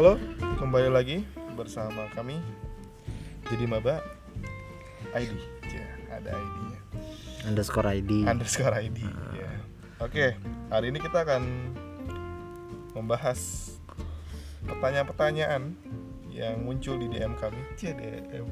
Halo, 0.00 0.16
kembali 0.56 0.88
lagi 0.88 1.28
bersama 1.60 2.08
kami 2.16 2.40
jadi 3.52 3.68
maba 3.68 4.00
ID, 5.12 5.28
ya, 5.60 5.84
ada 6.08 6.40
ID-nya, 6.40 6.80
underscore 7.44 7.84
ID 7.84 8.24
underscore 8.24 8.80
ID. 8.80 9.04
ya. 9.36 9.52
Oke, 10.00 10.40
hari 10.72 10.88
ini 10.88 11.04
kita 11.04 11.20
akan 11.20 11.44
membahas 12.96 13.76
pertanyaan-pertanyaan 14.64 15.76
yang 16.32 16.64
muncul 16.64 16.96
di 16.96 17.04
DM 17.04 17.36
kami. 17.36 17.60
DM. 17.76 18.48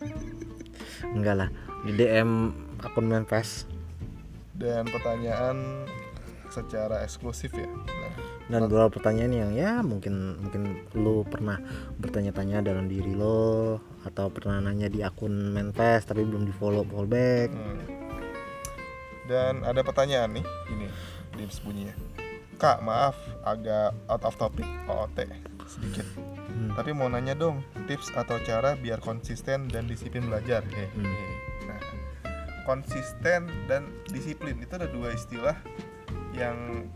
enggak 1.20 1.36
lah 1.36 1.48
di 1.84 1.92
DM 2.00 2.48
akun 2.80 3.12
Manfest 3.12 3.68
Dan 4.56 4.88
pertanyaan 4.88 5.84
secara 6.48 7.04
eksklusif 7.04 7.52
ya. 7.52 7.68
Nah, 7.68 8.29
dan 8.50 8.66
beberapa 8.66 8.90
pertanyaan 8.98 9.32
yang 9.32 9.50
ya 9.54 9.72
mungkin 9.80 10.42
mungkin 10.42 10.84
lu 10.98 11.22
pernah 11.22 11.62
bertanya-tanya 12.02 12.66
dalam 12.66 12.90
diri 12.90 13.14
lo 13.14 13.78
atau 14.02 14.26
pernah 14.28 14.58
nanya 14.58 14.90
di 14.90 15.06
akun 15.06 15.54
Manfest 15.54 16.10
tapi 16.10 16.26
belum 16.26 16.44
di 16.44 16.52
follow 16.52 16.82
follow 16.82 17.06
back 17.06 17.48
Hmm. 17.54 18.00
Dan 19.30 19.62
ada 19.62 19.86
pertanyaan 19.86 20.34
nih, 20.34 20.46
ini 20.74 20.90
di 21.38 21.46
bunyinya. 21.62 21.94
Kak, 22.58 22.82
maaf 22.82 23.14
agak 23.46 23.94
out 24.10 24.26
of 24.26 24.34
topic 24.34 24.66
OOT 24.90 25.22
sedikit. 25.70 26.02
Hmm. 26.50 26.74
Tapi 26.74 26.90
mau 26.90 27.06
nanya 27.06 27.38
dong, 27.38 27.62
tips 27.86 28.10
atau 28.10 28.42
cara 28.42 28.74
biar 28.74 28.98
konsisten 28.98 29.70
dan 29.70 29.86
disiplin 29.86 30.26
belajar. 30.26 30.66
Hmm. 30.98 31.06
Nah, 31.70 31.80
konsisten 32.66 33.46
dan 33.70 33.86
disiplin 34.10 34.58
itu 34.58 34.74
ada 34.74 34.90
dua 34.90 35.14
istilah 35.14 35.54
yang 36.34 36.90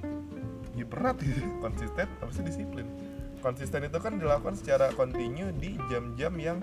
berat 1.04 1.20
gitu. 1.20 1.40
Konsisten 1.64 2.06
harusnya 2.24 2.44
disiplin. 2.48 2.86
Konsisten 3.44 3.80
itu 3.84 3.98
kan 4.00 4.16
dilakukan 4.16 4.56
secara 4.56 4.88
kontinu 4.96 5.52
di 5.60 5.76
jam-jam 5.92 6.32
yang 6.40 6.58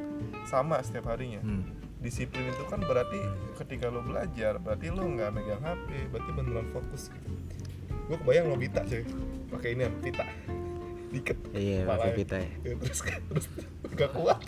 sama 0.50 0.82
setiap 0.82 1.14
harinya. 1.14 1.46
Hmm. 1.46 1.78
disiplin 2.02 2.50
itu 2.50 2.66
kan 2.66 2.82
berarti 2.82 3.22
ketika 3.62 3.86
lo 3.86 4.02
belajar 4.02 4.58
berarti 4.58 4.90
lo 4.90 5.06
nggak 5.06 5.38
megang 5.38 5.62
HP 5.62 6.10
berarti 6.10 6.32
beneran 6.34 6.66
fokus 6.74 7.14
gitu. 7.14 7.30
Gue 8.10 8.18
kebayang 8.26 8.50
lo 8.50 8.58
Vita 8.58 8.82
cuy. 8.82 9.06
Pakai 9.54 9.78
ini 9.78 9.86
Vita. 10.02 10.26
Diket 11.14 11.38
iya 11.54 11.86
pakai 11.86 12.10
pita 12.18 12.42
ya. 12.42 12.50
Ya, 12.66 12.74
terus 12.82 13.06
terus 13.30 13.46
nggak 13.86 14.12
kuat. 14.18 14.42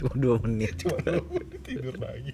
Cuma 0.00 0.12
dua 0.16 0.40
menit. 0.40 0.80
Cuma 0.80 0.96
lo 1.04 1.20
tidur 1.60 2.00
lagi. 2.00 2.32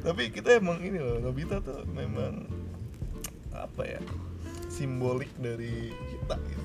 Tapi 0.00 0.22
kita 0.32 0.56
emang 0.56 0.80
ini 0.80 1.04
loh 1.04 1.20
Nobita 1.20 1.60
tuh 1.60 1.84
memang 1.84 2.48
apa 3.52 3.84
ya 3.84 4.00
simbolik 4.80 5.28
dari 5.36 5.92
kita 5.92 6.40
gitu. 6.40 6.64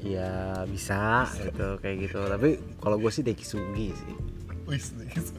Ya 0.00 0.64
bisa 0.64 1.28
gitu 1.36 1.76
kayak 1.84 2.08
gitu. 2.08 2.20
Tapi 2.24 2.56
kalau 2.80 2.96
gue 2.96 3.12
sih 3.12 3.20
Dekisugi 3.20 3.92
sih. 3.92 4.14
Wis 4.64 4.96
nih 4.96 5.12
gitu. 5.12 5.36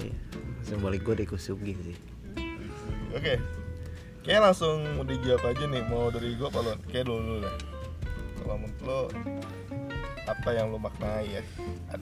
iya 0.00 0.16
simbolik 0.64 1.04
gue 1.04 1.20
Dekisugi 1.20 1.76
sih. 1.84 1.96
Oke. 3.12 3.36
Kayak 4.24 4.52
langsung 4.52 4.80
mau 4.96 5.04
dijawab 5.04 5.52
aja 5.52 5.64
nih 5.68 5.84
mau 5.92 6.08
dari 6.08 6.32
gue 6.32 6.48
apa 6.48 6.60
lo? 6.64 6.72
Kayak 6.88 7.04
dulu 7.12 7.20
dulu 7.20 7.38
deh. 7.44 7.56
Kalau 8.40 8.56
menurut 8.56 8.80
lo 8.88 9.00
apa 10.24 10.48
yang 10.56 10.72
lo 10.72 10.80
maknai 10.80 11.36
ya? 11.36 11.42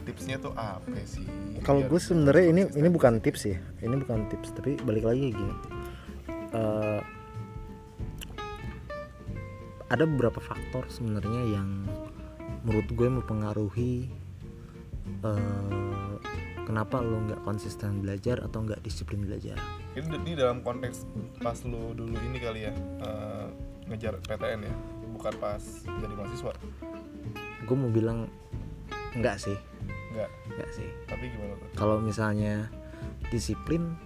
Tipsnya 0.07 0.39
tuh 0.39 0.55
apa 0.55 0.95
sih? 1.03 1.27
Kalau 1.67 1.83
gue 1.83 1.99
sebenarnya 1.99 2.47
ini 2.55 2.63
ini 2.79 2.87
bukan 2.87 3.19
tips 3.19 3.51
ya 3.51 3.59
ini 3.83 3.99
bukan 3.99 4.31
tips 4.31 4.55
tapi 4.55 4.79
balik 4.87 5.03
lagi 5.03 5.35
gini. 5.35 5.55
Eh, 6.55 7.01
ada 9.89 10.05
beberapa 10.05 10.41
faktor 10.41 10.85
sebenarnya 10.93 11.59
yang 11.59 11.89
menurut 12.65 12.89
gue 12.93 13.09
mempengaruhi 13.09 14.13
eh, 15.25 16.15
kenapa 16.69 17.01
lo 17.01 17.25
nggak 17.25 17.41
konsisten 17.49 18.05
belajar 18.05 18.45
atau 18.45 18.69
nggak 18.69 18.85
disiplin 18.85 19.25
belajar. 19.25 19.57
Ini, 19.97 20.21
ini 20.21 20.33
dalam 20.37 20.61
konteks 20.61 21.09
pas 21.41 21.57
lo 21.65 21.97
dulu 21.97 22.13
ini 22.21 22.37
kali 22.37 22.69
ya 22.69 22.73
eh, 23.01 23.47
ngejar 23.89 24.21
PTN 24.21 24.69
ya 24.69 24.75
bukan 25.17 25.33
pas 25.41 25.63
jadi 25.89 26.15
mahasiswa? 26.15 26.53
Gue 27.65 27.77
mau 27.77 27.89
bilang 27.89 28.29
nggak 29.17 29.37
sih. 29.41 29.57
Enggak 30.13 30.29
nggak 30.53 30.71
sih. 30.77 30.89
Tapi 31.09 31.33
gimana 31.33 31.57
tuh? 31.57 31.69
Kalau 31.81 31.97
misalnya 32.05 32.69
disiplin 33.33 33.97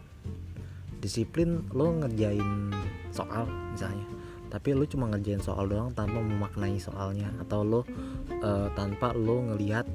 disiplin 1.02 1.66
lo 1.74 1.90
ngerjain 1.98 2.70
soal 3.10 3.50
misalnya 3.74 4.06
tapi 4.52 4.76
lo 4.76 4.84
cuma 4.84 5.08
ngerjain 5.08 5.40
soal 5.40 5.64
doang 5.64 5.96
tanpa 5.96 6.20
memaknai 6.20 6.76
soalnya. 6.76 7.32
Atau 7.40 7.64
lo 7.64 7.80
eh, 8.28 8.68
tanpa 8.76 9.16
lo 9.16 9.40
ngelihat 9.48 9.88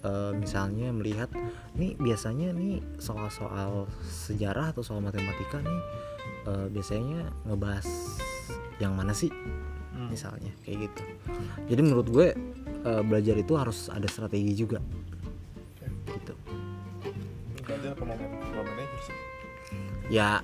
eh, 0.00 0.32
misalnya 0.32 0.88
melihat 0.88 1.28
nih 1.76 1.92
biasanya 2.00 2.56
nih 2.56 2.80
soal-soal 2.96 3.84
sejarah 4.00 4.72
atau 4.72 4.80
soal 4.80 5.04
matematika 5.04 5.60
nih 5.60 5.80
eh, 6.48 6.66
biasanya 6.72 7.28
ngebahas 7.44 7.84
yang 8.80 8.96
mana 8.96 9.12
sih? 9.12 9.28
Hmm. 9.94 10.10
misalnya 10.10 10.50
kayak 10.66 10.90
gitu. 10.90 11.02
Jadi 11.70 11.80
menurut 11.86 12.08
gue 12.10 12.28
eh, 12.82 13.02
belajar 13.06 13.38
itu 13.38 13.54
harus 13.54 13.86
ada 13.94 14.10
strategi 14.10 14.50
juga. 14.58 14.82
Gitu. 16.10 16.34
Manajer 17.64 19.00
sih. 19.06 19.16
Ya 20.10 20.42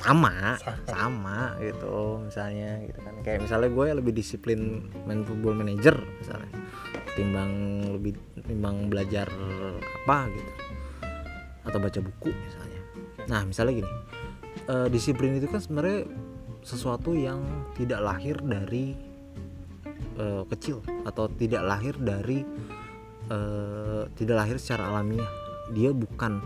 sama 0.00 0.56
Sama. 0.56 0.88
sama 0.88 1.38
gitu 1.60 2.24
misalnya 2.24 2.80
gitu 2.88 2.98
kan. 3.04 3.14
Kayak 3.20 3.44
misalnya 3.44 3.68
gue 3.68 3.86
lebih 4.00 4.12
disiplin 4.16 4.88
main 5.04 5.20
football 5.22 5.60
manager 5.60 5.96
misalnya. 6.18 6.50
Timbang 7.12 7.52
lebih 8.00 8.16
timbang 8.48 8.88
belajar 8.88 9.28
apa 10.04 10.32
gitu. 10.32 10.50
Atau 11.68 11.78
baca 11.78 12.00
buku 12.00 12.32
misalnya. 12.32 12.80
Nah 13.28 13.40
misalnya 13.44 13.84
gini. 13.84 13.92
Eh, 14.70 14.88
disiplin 14.88 15.36
itu 15.36 15.46
kan 15.52 15.60
sebenarnya 15.60 16.08
sesuatu 16.64 17.12
yang 17.12 17.44
tidak 17.76 18.00
lahir 18.00 18.40
dari 18.40 18.96
eh, 20.16 20.42
kecil. 20.48 20.80
Atau 21.04 21.28
tidak 21.36 21.60
lahir 21.60 21.94
dari 22.00 22.40
eh, 23.28 24.02
tidak 24.16 24.36
lahir 24.48 24.56
secara 24.56 24.88
alamiah. 24.88 25.28
Dia 25.76 25.92
bukan 25.92 26.40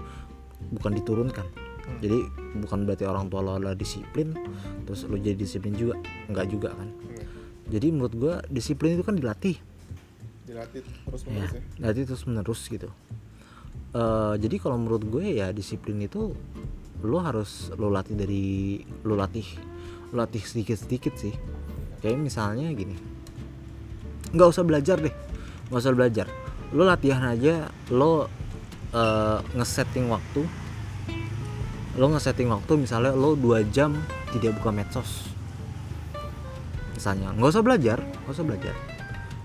bukan 0.75 0.93
diturunkan 0.97 1.64
Hmm. 1.85 2.01
jadi 2.01 2.19
bukan 2.65 2.79
berarti 2.89 3.05
orang 3.05 3.29
tua 3.29 3.45
lo 3.45 3.61
adalah 3.61 3.77
disiplin 3.77 4.33
terus 4.89 5.05
lo 5.05 5.21
jadi 5.21 5.37
disiplin 5.37 5.77
juga 5.77 6.01
nggak 6.33 6.47
juga 6.49 6.73
kan. 6.73 6.89
Hmm. 6.89 7.27
jadi 7.69 7.87
menurut 7.93 8.15
gua 8.17 8.35
disiplin 8.49 8.97
itu 8.97 9.05
kan 9.05 9.17
dilatih. 9.21 9.57
Dilatih 10.45 10.81
terus 10.85 11.23
ya 11.25 11.29
menerus 11.33 11.53
ya? 11.53 11.61
dilatih 11.81 12.03
terus 12.09 12.23
menerus 12.29 12.61
gitu. 12.69 12.89
Eh, 13.95 14.35
jadi 14.43 14.57
kalau 14.59 14.75
menurut 14.75 15.07
gue 15.07 15.39
ya 15.39 15.55
disiplin 15.55 16.03
itu 16.03 16.35
lo 17.07 17.19
harus 17.23 17.71
lo 17.79 17.95
latih 17.95 18.19
dari 18.19 18.83
lo 19.07 19.15
latih 19.15 19.47
lo 20.11 20.19
latih 20.19 20.43
sedikit 20.43 20.83
sedikit 20.83 21.15
sih. 21.15 21.31
Kayak 22.03 22.19
misalnya 22.19 22.75
gini 22.75 22.99
nggak 24.35 24.51
usah 24.51 24.67
belajar 24.67 24.99
deh 24.99 25.15
nggak 25.71 25.79
usah 25.79 25.95
belajar. 25.95 26.27
Lo 26.75 26.83
latihan 26.83 27.23
aja 27.23 27.71
lo 27.95 28.27
eh, 28.91 29.39
ngesetting 29.55 30.11
waktu 30.11 30.43
lo 31.95 32.11
ngesetting 32.11 32.51
waktu 32.51 32.75
misalnya 32.75 33.15
lo 33.15 33.39
dua 33.39 33.63
jam 33.71 33.95
tidak 34.35 34.59
buka 34.59 34.75
medsos. 34.75 35.31
Misalnya 36.95 37.31
nggak 37.39 37.51
usah 37.55 37.63
belajar 37.63 37.99
nggak 38.03 38.35
usah 38.35 38.47
belajar. 38.47 38.75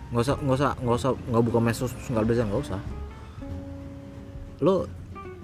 Nggak 0.10 0.24
usah 0.26 0.36
nggak 0.42 0.58
usah 0.58 0.72
nggak 0.82 0.98
usah 0.98 1.12
nggak 1.30 1.44
buka 1.46 1.60
medsos 1.62 1.92
nggak 2.10 2.26
belajar 2.26 2.44
nggak 2.50 2.64
usah. 2.66 2.82
Lo 4.66 4.90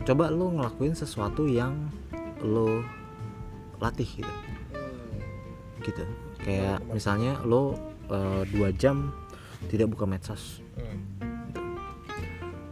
coba 0.01 0.25
lo 0.33 0.45
ngelakuin 0.57 0.97
sesuatu 0.97 1.45
yang 1.45 1.93
lo 2.41 2.81
latih 3.77 4.09
gitu. 4.09 4.33
Gitu. 5.85 6.03
Kayak 6.41 6.81
misalnya 6.89 7.37
lo 7.45 7.77
eh, 8.09 8.43
dua 8.49 8.73
jam 8.73 9.13
tidak 9.69 9.93
buka 9.93 10.09
medsos. 10.09 10.61
Hmm. 10.75 11.01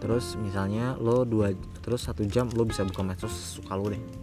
terus 0.03 0.35
misalnya 0.35 0.99
lo 0.99 1.23
dua 1.23 1.55
terus 1.79 2.03
satu 2.03 2.27
jam 2.27 2.51
lo 2.51 2.67
bisa 2.67 2.83
buka 2.83 3.07
medsos 3.07 3.31
suka 3.55 3.79
lo 3.79 3.87
deh. 3.87 3.95
gitu 3.95 4.22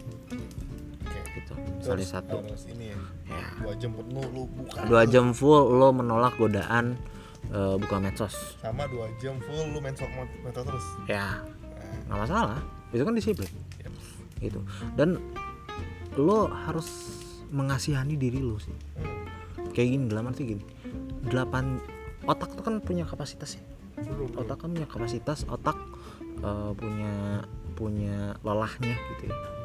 misalnya 1.81 2.05
Terus 2.05 2.13
satu. 2.13 2.37
harus 2.45 2.63
ini 2.69 2.85
ya 2.93 2.99
ya. 3.25 3.45
dua 3.57 3.73
jam 3.73 3.91
penuh 3.97 4.25
lu 4.29 4.43
buka. 4.53 4.79
Dua 4.85 5.03
jam 5.09 5.25
full 5.33 5.61
lo 5.73 5.89
menolak 5.89 6.33
godaan 6.37 6.95
eh, 7.49 7.75
buka 7.81 7.97
medsos. 7.97 8.35
Sama 8.61 8.85
dua 8.85 9.09
jam 9.17 9.35
full 9.41 9.73
lu 9.73 9.81
main 9.81 9.97
sok 9.97 10.09
meta 10.45 10.61
terus. 10.61 10.85
Ya. 11.09 11.41
Nah, 12.07 12.13
nggak 12.13 12.19
masalah. 12.29 12.59
Itu 12.93 13.01
kan 13.01 13.13
disiplin. 13.17 13.49
Yep. 13.81 13.93
gitu. 14.45 14.59
Dan 14.93 15.17
lo 16.21 16.45
harus 16.53 16.87
mengasihani 17.49 18.15
diri 18.15 18.39
lo 18.39 18.61
sih. 18.61 18.73
Hmm. 19.01 19.25
kayak 19.71 19.89
gini 19.97 20.03
dalam 20.05 20.29
arti 20.29 20.43
gini. 20.45 20.63
Delapan 21.25 21.81
otak 22.27 22.53
tuh 22.53 22.63
kan 22.63 22.77
punya 22.83 23.07
kapasitas 23.09 23.57
ya. 23.57 23.63
Otak 24.37 24.61
kan 24.61 24.69
punya 24.69 24.85
kapasitas 24.85 25.49
otak 25.49 25.77
eh, 26.45 26.71
punya 26.77 27.41
punya 27.73 28.37
lelahnya 28.45 28.93
gitu 29.17 29.33
ya 29.33 29.60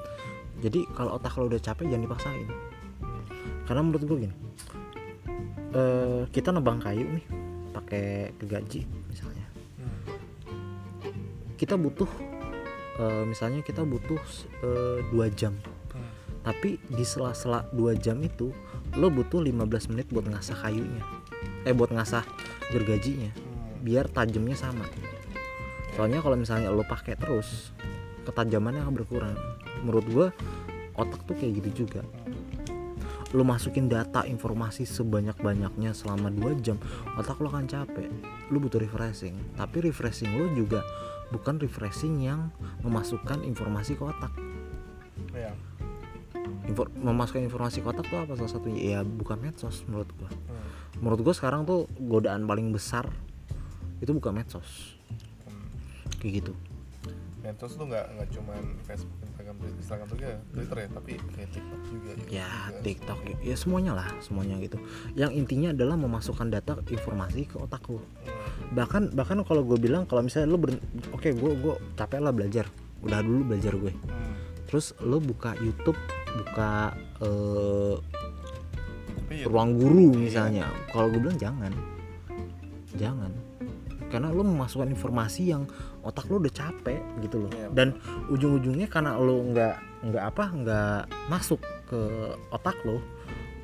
jadi 0.61 0.89
kalau 0.97 1.17
otak 1.17 1.37
lo 1.37 1.47
udah 1.47 1.61
capek 1.61 1.89
jangan 1.89 2.05
dipaksain 2.09 2.49
karena 3.67 3.81
menurut 3.83 4.05
gue 4.05 4.19
gini 4.25 4.37
eh, 5.75 6.23
kita 6.31 6.55
nebang 6.55 6.79
kayu 6.81 7.05
nih 7.05 7.27
sampai 7.77 8.33
ke 8.35 8.45
gaji 8.49 8.81
misalnya 9.07 9.45
Hmm. 9.77 10.01
kita 11.55 11.77
butuh 11.77 12.09
eh, 12.97 13.25
misalnya 13.29 13.61
kita 13.61 13.85
butuh 13.85 14.17
eh, 14.65 14.99
dua 15.13 15.29
jam 15.29 15.53
Hmm. 15.93 16.09
tapi 16.41 16.81
di 16.89 17.05
sela-sela 17.05 17.69
dua 17.71 17.93
jam 17.93 18.17
itu 18.21 18.51
lo 18.97 19.13
butuh 19.13 19.45
15 19.45 19.93
menit 19.93 20.09
buat 20.09 20.25
ngasah 20.25 20.57
kayunya 20.57 21.05
eh 21.63 21.75
buat 21.77 21.93
ngasah 21.93 22.25
gergajinya 22.73 23.29
Hmm. 23.37 23.85
biar 23.85 24.09
tajamnya 24.09 24.57
sama 24.57 24.89
soalnya 25.95 26.21
kalau 26.21 26.37
misalnya 26.37 26.73
lo 26.73 26.83
pakai 26.83 27.17
terus 27.17 27.77
ketajamannya 28.27 28.83
akan 28.83 28.95
berkurang. 28.95 29.37
Menurut 29.87 30.07
gua 30.11 30.27
otak 30.99 31.23
tuh 31.25 31.37
kayak 31.39 31.63
gitu 31.63 31.87
juga. 31.87 32.03
Lo 33.35 33.43
masukin 33.43 33.91
data 33.91 34.23
informasi 34.25 34.87
sebanyak-banyaknya 34.87 35.93
selama 35.93 36.31
dua 36.33 36.55
jam 36.59 36.81
otak 37.15 37.39
lo 37.43 37.51
akan 37.51 37.69
capek. 37.69 38.09
Lo 38.51 38.59
butuh 38.59 38.83
refreshing. 38.83 39.37
Tapi 39.55 39.87
refreshing 39.87 40.31
lo 40.35 40.51
juga 40.55 40.83
bukan 41.35 41.59
refreshing 41.59 42.23
yang 42.23 42.55
memasukkan 42.87 43.43
informasi 43.43 43.99
ke 43.99 44.03
otak. 44.07 44.33
Ya. 45.35 45.53
Infor- 46.71 46.95
memasukkan 46.95 47.43
informasi 47.47 47.83
ke 47.83 47.87
otak 47.91 48.07
tuh 48.07 48.19
apa 48.23 48.33
salah 48.39 48.53
satunya? 48.53 48.99
Ya 48.99 49.01
bukan 49.03 49.39
medsos 49.43 49.83
menurut 49.87 50.11
gua. 50.19 50.31
Hmm. 50.31 50.65
menurut 50.97 51.21
gua 51.21 51.35
sekarang 51.37 51.69
tuh 51.69 51.85
godaan 52.01 52.49
paling 52.49 52.73
besar 52.73 53.05
itu 54.01 54.17
bukan 54.17 54.33
medsos. 54.33 54.97
Hmm. 55.45 55.69
kayak 56.23 56.41
gitu 56.41 56.53
Medsos 57.47 57.79
tuh 57.79 57.87
nggak 57.87 58.07
nggak 58.11 58.29
cuman 58.35 58.63
Facebook, 58.83 59.15
Instagram, 59.23 59.55
Instagram 59.79 60.07
juga, 60.11 60.29
Twitter 60.51 60.77
ya, 60.83 60.89
tapi 60.91 61.13
kayak 61.31 61.51
TikTok 61.55 61.81
juga. 61.87 62.11
Ya 62.27 62.51
juga. 62.67 62.83
TikTok 62.83 63.19
ya 63.41 63.55
semuanya 63.57 63.93
lah 63.95 64.09
semuanya 64.19 64.59
gitu 64.59 64.77
yang 65.15 65.31
intinya 65.31 65.71
adalah 65.71 65.95
memasukkan 65.95 66.51
data 66.51 66.83
informasi 66.85 67.47
ke 67.47 67.57
otak 67.57 67.87
lo 67.87 68.03
Hmm. 68.03 68.75
bahkan 68.75 69.03
bahkan 69.15 69.39
kalau 69.47 69.63
gue 69.63 69.79
bilang 69.79 70.03
kalau 70.05 70.21
misalnya 70.21 70.51
lo 70.51 70.59
oke 71.15 71.29
gue 71.31 71.51
gue 71.55 71.75
capek 71.95 72.19
lah 72.19 72.35
belajar 72.35 72.67
udah 72.99 73.23
dulu 73.23 73.55
belajar 73.55 73.79
gue 73.79 73.95
Hmm. 73.95 74.35
terus 74.67 74.91
lo 74.99 75.23
buka 75.23 75.55
YouTube 75.57 75.95
buka 76.35 76.91
ya, 79.31 79.47
ruang 79.47 79.79
guru 79.79 80.11
Iya. 80.11 80.19
misalnya 80.19 80.67
kalau 80.91 81.13
gue 81.13 81.21
bilang 81.23 81.39
jangan 81.39 81.73
jangan 82.97 83.31
karena 84.09 84.31
lo 84.31 84.43
memasukkan 84.47 84.89
informasi 84.91 85.51
yang 85.51 85.67
otak 86.07 86.31
lo 86.31 86.39
udah 86.39 86.53
capek 86.53 87.01
gitu 87.23 87.47
loh. 87.47 87.51
Iya, 87.51 87.69
dan 87.75 87.99
ujung-ujungnya 88.31 88.87
karena 88.87 89.19
lo 89.19 89.43
nggak 89.43 90.07
nggak 90.07 90.25
apa 90.25 90.45
nggak 90.55 91.01
masuk 91.33 91.61
ke 91.87 92.01
otak 92.55 92.79
lo 92.87 93.03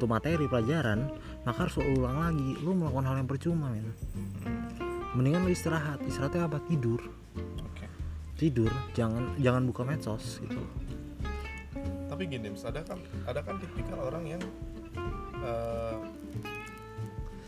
tuh 0.02 0.10
materi 0.10 0.50
pelajaran 0.50 1.06
maka 1.42 1.66
harus 1.66 1.74
lo 1.78 1.84
ulang 1.98 2.18
lagi. 2.18 2.50
Lo 2.62 2.74
melakukan 2.74 3.06
hal 3.06 3.16
yang 3.22 3.30
percuma 3.30 3.66
men. 3.70 3.90
Mendingan 5.18 5.42
lo 5.46 5.50
istirahat. 5.50 5.98
Istirahatnya 6.06 6.46
apa? 6.46 6.58
Tidur. 6.66 7.02
Tidur. 8.38 8.70
Jangan 8.94 9.38
jangan 9.42 9.62
buka 9.66 9.82
medsos 9.82 10.38
gitu. 10.42 10.62
Tapi 12.06 12.28
gini, 12.28 12.52
ada 12.52 12.80
kan 12.84 12.98
ada 13.24 13.40
kan 13.40 13.56
tipikal 13.58 13.98
orang 14.06 14.36
yang 14.36 14.42
eh, 15.42 15.96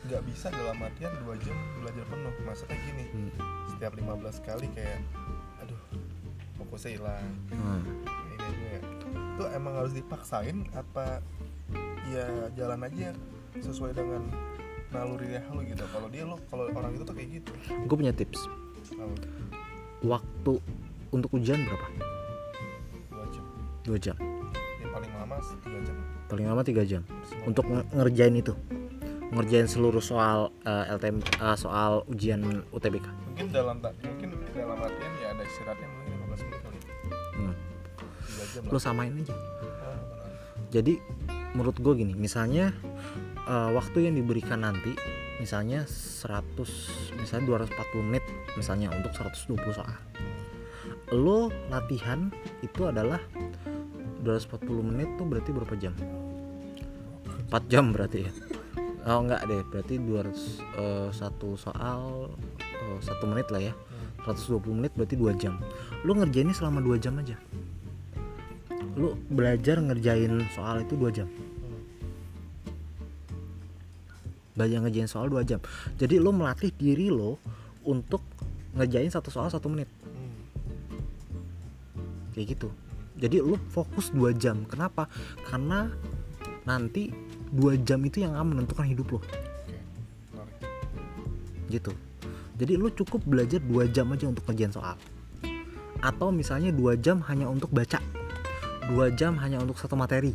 nggak 0.04 0.22
bisa 0.24 0.46
dalam 0.48 0.76
artian 0.78 1.12
dua 1.20 1.34
jam 1.38 1.56
belajar 1.78 2.04
penuh. 2.04 2.34
Maksudnya 2.42 2.76
gini, 2.78 3.04
Hmm. 3.08 3.30
setiap 3.66 3.92
15 3.94 4.36
kali 4.40 4.66
kayak, 4.70 5.00
aduh, 5.58 5.80
fokusnya 6.56 6.90
hilang. 6.94 7.26
Hmm. 7.50 7.82
Ini 8.04 8.36
gue 8.36 8.74
itu 9.34 9.44
emang 9.50 9.74
harus 9.74 9.92
dipaksain 9.92 10.62
apa 10.72 11.18
ya 12.06 12.24
jalan 12.54 12.84
aja 12.84 13.10
sesuai 13.56 13.92
dengan 13.92 14.22
naluri 14.90 15.26
lu 15.50 15.64
gitu. 15.64 15.82
Kalau 15.88 16.06
dia 16.06 16.22
lo 16.22 16.36
kalau 16.46 16.68
orang 16.70 16.94
itu 16.94 17.02
tuh 17.02 17.14
kayak 17.14 17.30
gitu. 17.40 17.52
Gue 17.82 17.96
punya 17.96 18.12
tips. 18.12 18.46
Tahu, 18.84 19.10
waktu 20.04 20.52
untuk 21.10 21.30
ujian 21.32 21.64
berapa? 21.64 21.86
Dua 23.08 23.26
jam. 23.26 23.44
Dua 23.82 23.98
jam. 23.98 24.16
Ya 24.78 24.86
paling 24.92 25.10
lama 25.10 25.36
tiga 25.58 25.78
jam. 25.80 25.96
Paling 26.28 26.46
lama 26.46 26.62
tiga 26.62 26.82
jam. 26.84 27.02
Maksimal. 27.04 27.44
untuk 27.44 27.64
nge- 27.64 27.88
ngerjain 27.90 28.36
itu 28.36 28.52
ngerjain 29.34 29.66
seluruh 29.66 30.00
soal 30.00 30.54
eh, 30.62 30.94
LTM 30.94 31.18
eh, 31.20 31.56
soal 31.58 32.06
ujian 32.06 32.62
UTBK 32.70 33.06
mungkin 33.34 33.46
dalam 33.50 33.82
mungkin 33.82 34.28
dalam 34.54 34.78
artian 34.78 35.12
ya 35.18 35.34
ada 35.34 35.42
istirahatnya 35.42 35.88
mungkin 35.90 36.12
15 36.30 36.46
menit 36.46 36.60
kali. 36.62 36.78
Hmm. 37.34 37.54
lo 38.70 38.78
samain 38.78 39.10
aja. 39.10 39.34
Benar. 39.34 39.98
jadi 40.70 40.94
menurut 41.58 41.76
gue 41.82 41.94
gini 41.98 42.14
misalnya 42.14 42.70
eh, 43.50 43.70
waktu 43.74 44.06
yang 44.06 44.14
diberikan 44.14 44.62
nanti 44.62 44.94
misalnya 45.42 45.82
100 45.82 47.18
misalnya 47.18 47.66
240 47.66 48.06
menit 48.06 48.24
misalnya 48.54 48.94
untuk 48.94 49.10
120 49.18 49.58
soal. 49.74 49.98
Lo 51.10 51.50
latihan 51.68 52.30
itu 52.62 52.86
adalah 52.86 53.18
240 54.22 54.62
menit 54.94 55.10
tuh 55.18 55.26
berarti 55.26 55.50
berapa 55.50 55.74
jam? 55.74 55.94
4 57.50 57.70
jam 57.70 57.90
berarti 57.90 58.30
ya 58.30 58.32
oh 59.04 59.20
enggak 59.20 59.42
deh. 59.48 59.62
Berarti 59.68 59.94
200 60.00 60.32
eh, 60.80 61.08
satu 61.12 61.56
soal 61.60 62.32
eh, 62.60 62.98
satu 63.04 63.24
menit 63.28 63.48
lah 63.52 63.72
ya. 63.72 63.74
120 64.24 64.80
menit 64.80 64.92
berarti 64.96 65.20
2 65.20 65.36
jam. 65.36 65.60
Lu 66.08 66.16
ngerjainnya 66.16 66.56
selama 66.56 66.80
2 66.80 66.96
jam 66.96 67.12
aja. 67.20 67.36
Lu 68.96 69.12
belajar 69.28 69.76
ngerjain 69.84 70.32
soal 70.56 70.80
itu 70.80 70.96
2 70.96 71.12
jam. 71.12 71.28
Belajar 74.56 74.78
ngerjain 74.80 75.08
soal 75.10 75.28
2 75.28 75.44
jam. 75.44 75.60
Jadi 76.00 76.16
lu 76.16 76.32
melatih 76.32 76.72
diri 76.72 77.12
lo 77.12 77.36
untuk 77.84 78.24
ngerjain 78.72 79.12
satu 79.12 79.28
soal 79.28 79.52
satu 79.52 79.68
menit. 79.68 79.92
Kayak 82.32 82.56
gitu. 82.56 82.68
Jadi 83.20 83.44
lu 83.44 83.60
fokus 83.68 84.08
2 84.08 84.32
jam. 84.40 84.64
Kenapa? 84.64 85.06
Karena 85.44 85.92
nanti 86.64 87.12
2 87.54 87.86
jam 87.86 88.02
itu 88.02 88.26
yang 88.26 88.34
akan 88.34 88.58
menentukan 88.58 88.84
hidup 88.84 89.06
lo. 89.14 89.20
Gitu. 91.70 91.94
Jadi 92.54 92.72
lu 92.74 92.90
cukup 92.90 93.22
belajar 93.22 93.62
2 93.62 93.94
jam 93.94 94.10
aja 94.10 94.26
untuk 94.26 94.42
ngerjain 94.46 94.74
soal. 94.74 94.98
Atau 96.02 96.34
misalnya 96.34 96.74
2 96.74 96.98
jam 96.98 97.22
hanya 97.30 97.46
untuk 97.46 97.70
baca. 97.70 98.02
2 98.90 99.14
jam 99.14 99.38
hanya 99.38 99.62
untuk 99.62 99.78
satu 99.78 99.94
materi. 99.94 100.34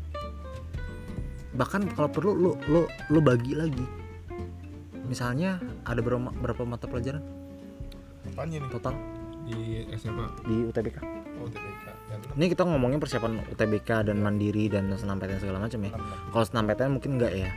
Bahkan 1.54 1.92
kalau 1.94 2.10
perlu 2.10 2.32
lu 2.34 2.52
lu 2.72 2.88
lu 3.12 3.20
bagi 3.20 3.54
lagi. 3.54 3.86
Misalnya 5.10 5.60
ada 5.84 6.00
berapa, 6.00 6.32
berapa 6.40 6.64
mata 6.64 6.86
pelajaran? 6.86 7.22
Apanya 8.30 8.64
nih. 8.64 8.70
Total? 8.72 8.96
Di 9.50 9.90
SMA 9.98 10.26
di 10.46 10.56
UTBK 10.70 11.19
oh 11.40 11.50
ini 12.40 12.46
kita 12.52 12.64
ngomongin 12.64 13.04
persiapan 13.04 13.44
UTBK 13.52 14.12
dan 14.12 14.18
mandiri 14.24 14.72
dan 14.72 14.92
senam-PTN 14.92 15.40
segala 15.44 15.60
macam 15.60 15.80
ya. 15.84 15.92
Kalau 16.32 16.46
senam-PTN 16.46 16.92
mungkin 16.96 17.12
enggak 17.20 17.34
ya? 17.36 17.50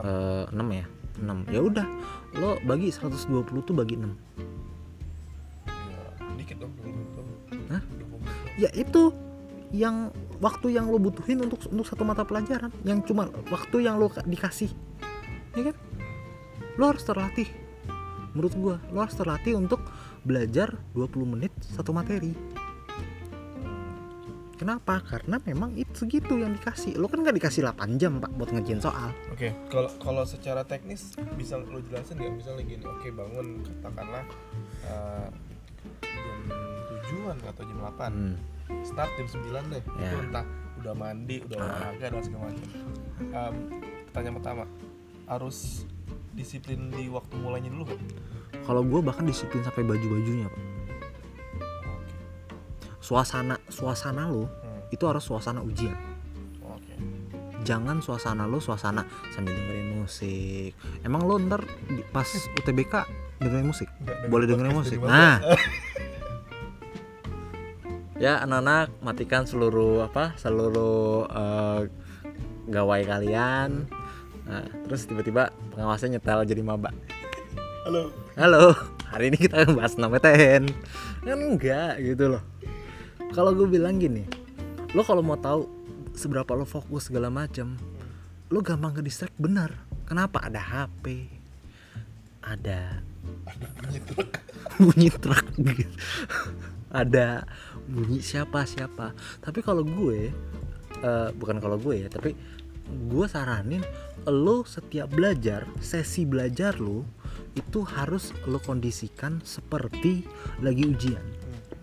Enam. 0.00 0.02
Eh, 0.02 0.44
6 0.48 0.66
ya? 0.72 0.86
6 1.16 1.38
ya 1.52 1.60
udah. 1.60 1.86
Lo 2.36 2.60
bagi 2.64 2.88
120 2.92 3.68
tuh 3.68 3.74
bagi 3.76 3.96
6 3.96 4.12
ya, 5.66 6.00
dikit 6.36 6.56
dong 6.60 6.72
dua 6.76 6.84
puluh 6.84 6.94
menit 6.94 7.70
Hah? 7.72 7.82
ya 8.60 8.70
itu 8.76 9.02
yang 9.74 10.14
waktu 10.38 10.78
yang 10.78 10.86
lo 10.86 11.00
butuhin 11.00 11.42
untuk 11.42 11.64
untuk 11.68 11.86
satu 11.88 12.06
mata 12.06 12.22
pelajaran. 12.22 12.70
Yang 12.86 13.12
cuma 13.12 13.28
waktu 13.50 13.84
yang 13.84 13.98
lo 13.98 14.08
ka- 14.08 14.24
dikasih. 14.24 14.70
Ya 15.58 15.72
kan? 15.72 15.76
Lo 16.78 16.92
harus 16.92 17.02
terlatih. 17.02 17.48
Menurut 18.32 18.54
gua 18.56 18.76
lo 18.92 19.04
harus 19.04 19.16
terlatih 19.16 19.56
untuk 19.58 19.80
belajar 20.24 20.76
20 20.92 21.34
menit 21.38 21.52
satu 21.60 21.94
materi 21.94 22.55
kenapa 24.56 25.04
karena 25.04 25.36
memang 25.44 25.76
itu 25.76 25.92
segitu 25.92 26.40
yang 26.40 26.56
dikasih 26.56 26.96
lo 26.96 27.06
kan 27.06 27.20
nggak 27.20 27.36
dikasih 27.36 27.68
8 27.68 28.00
jam 28.00 28.18
pak 28.18 28.32
buat 28.34 28.50
ngerjain 28.50 28.80
soal 28.80 29.12
Oke, 29.28 29.52
kalau 29.68 29.90
kalau 30.00 30.22
secara 30.24 30.64
teknis 30.64 31.12
bisa 31.36 31.60
lo 31.60 31.78
jelasin 31.84 32.16
nggak? 32.16 32.32
Misalnya 32.40 32.62
gini, 32.64 32.84
oke 32.84 33.08
bangun 33.12 33.46
katakanlah 33.84 34.24
eh, 34.88 35.28
jam 36.00 36.40
tujuan 36.88 37.36
atau 37.44 37.62
jam 37.62 37.78
8 37.84 38.00
hmm. 38.08 38.34
start 38.82 39.10
jam 39.14 39.26
9 39.28 39.72
deh. 39.76 39.82
Ya. 40.00 40.08
Itu 40.08 40.16
entah 40.24 40.46
udah 40.76 40.94
mandi, 40.96 41.36
udah 41.44 41.56
Ah. 41.56 41.64
olahraga 41.68 42.06
dan 42.12 42.22
segala 42.24 42.42
macam. 42.48 42.66
Em, 43.20 43.54
pertanyaan 44.08 44.36
pertama, 44.40 44.64
harus 45.28 45.84
disiplin 46.32 46.92
di 46.92 47.08
waktu 47.08 47.34
mulainya 47.36 47.72
dulu 47.72 47.92
kan? 47.92 48.00
kalau 48.64 48.82
gua 48.82 48.98
bahkan 48.98 49.22
disiplin 49.22 49.62
sampai 49.62 49.86
baju 49.86 50.06
bajunya 50.18 50.46
pak. 50.50 50.62
Suasana 53.06 53.54
suasana 53.70 54.26
lo 54.26 54.50
Hmm, 54.50 54.82
itu 54.90 55.04
harus 55.06 55.22
suasana 55.22 55.62
ujian. 55.62 55.94
Oke. 56.66 56.94
jangan 57.62 58.02
suasana 58.02 58.50
lo 58.50 58.58
suasana 58.58 59.06
sambil 59.30 59.54
dengerin 59.54 60.02
musik. 60.02 60.74
Emang 61.06 61.22
lo 61.22 61.38
ntar 61.38 61.62
pas 62.10 62.26
UTBK 62.58 62.94
dengerin 63.38 63.70
musik? 63.70 63.86
Nggak 64.02 64.16
denger 64.18 64.30
boleh 64.30 64.46
dengerin 64.50 64.74
musik. 64.74 64.98
nah. 65.02 65.38
Ya 68.16 68.40
anak-anak 68.40 68.96
matikan 69.04 69.44
seluruh 69.44 70.08
apa 70.08 70.32
seluruh 70.40 71.28
eh, 71.28 71.80
gawai 72.64 73.04
kalian. 73.04 73.84
Nah, 74.48 74.64
terus 74.88 75.04
tiba-tiba 75.04 75.52
pengawasnya 75.76 76.16
nyetel 76.16 76.48
jadi 76.48 76.64
maba. 76.64 76.96
Halo. 77.84 78.08
Halo, 78.40 78.72
hari 79.12 79.28
ini 79.28 79.36
kita 79.36 79.68
bahas 79.76 79.94
PTN 79.94 80.64
Kan 81.28 81.38
enggak 81.44 82.00
gitu 82.00 82.34
loh 82.34 82.42
Kalau 83.36 83.52
gue 83.52 83.68
bilang 83.68 84.00
gini 84.00 84.24
Lo 84.96 85.04
kalau 85.04 85.20
mau 85.20 85.36
tahu 85.36 85.68
seberapa 86.16 86.56
lo 86.56 86.64
fokus 86.64 87.12
segala 87.12 87.28
macam 87.28 87.76
Lo 88.48 88.64
gampang 88.64 88.96
ke 88.96 89.04
distract 89.04 89.36
benar 89.36 89.76
Kenapa? 90.08 90.40
Ada 90.48 90.56
HP 90.56 91.28
Ada 92.40 93.04
ada 93.44 93.60
bunyi 93.76 94.00
truk. 94.00 94.30
Bunyi 94.80 95.08
truk. 95.12 95.44
Gitu 95.60 95.96
Ada 96.88 97.44
bunyi 97.84 98.24
siapa-siapa 98.24 99.12
Tapi 99.44 99.60
kalau 99.60 99.84
gue 99.84 100.32
eh, 101.04 101.28
Bukan 101.36 101.60
kalau 101.60 101.76
gue 101.76 102.06
ya 102.06 102.08
Tapi 102.08 102.32
gue 102.88 103.26
saranin 103.28 103.84
Lo 104.24 104.64
setiap 104.64 105.12
belajar 105.12 105.68
Sesi 105.84 106.24
belajar 106.24 106.80
lo 106.80 107.04
Itu 107.52 107.84
harus 107.84 108.32
lo 108.48 108.64
kondisikan 108.64 109.44
Seperti 109.44 110.24
lagi 110.64 110.88
ujian. 110.88 111.20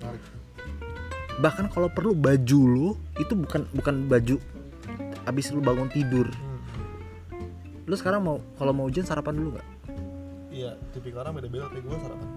Hmm, 0.01 0.42
bahkan 1.41 1.65
kalau 1.71 1.89
perlu 1.89 2.13
baju 2.13 2.59
lu 2.67 2.87
itu 3.17 3.33
bukan 3.33 3.65
bukan 3.73 4.05
baju 4.05 4.37
abis 5.25 5.49
lu 5.55 5.63
bangun 5.63 5.89
tidur. 5.89 6.27
Hmm. 6.27 6.59
lu 7.87 7.95
sekarang 7.95 8.21
mau 8.23 8.37
kalau 8.59 8.71
mau 8.75 8.85
ujian 8.87 9.07
sarapan 9.07 9.39
dulu 9.39 9.49
nggak? 9.57 9.67
Iya 10.53 10.71
tipikal 10.93 11.25
orang 11.25 11.41
beda-beda 11.41 11.65
tapi 11.71 11.81
gue 11.81 11.97
sarapan. 11.97 12.27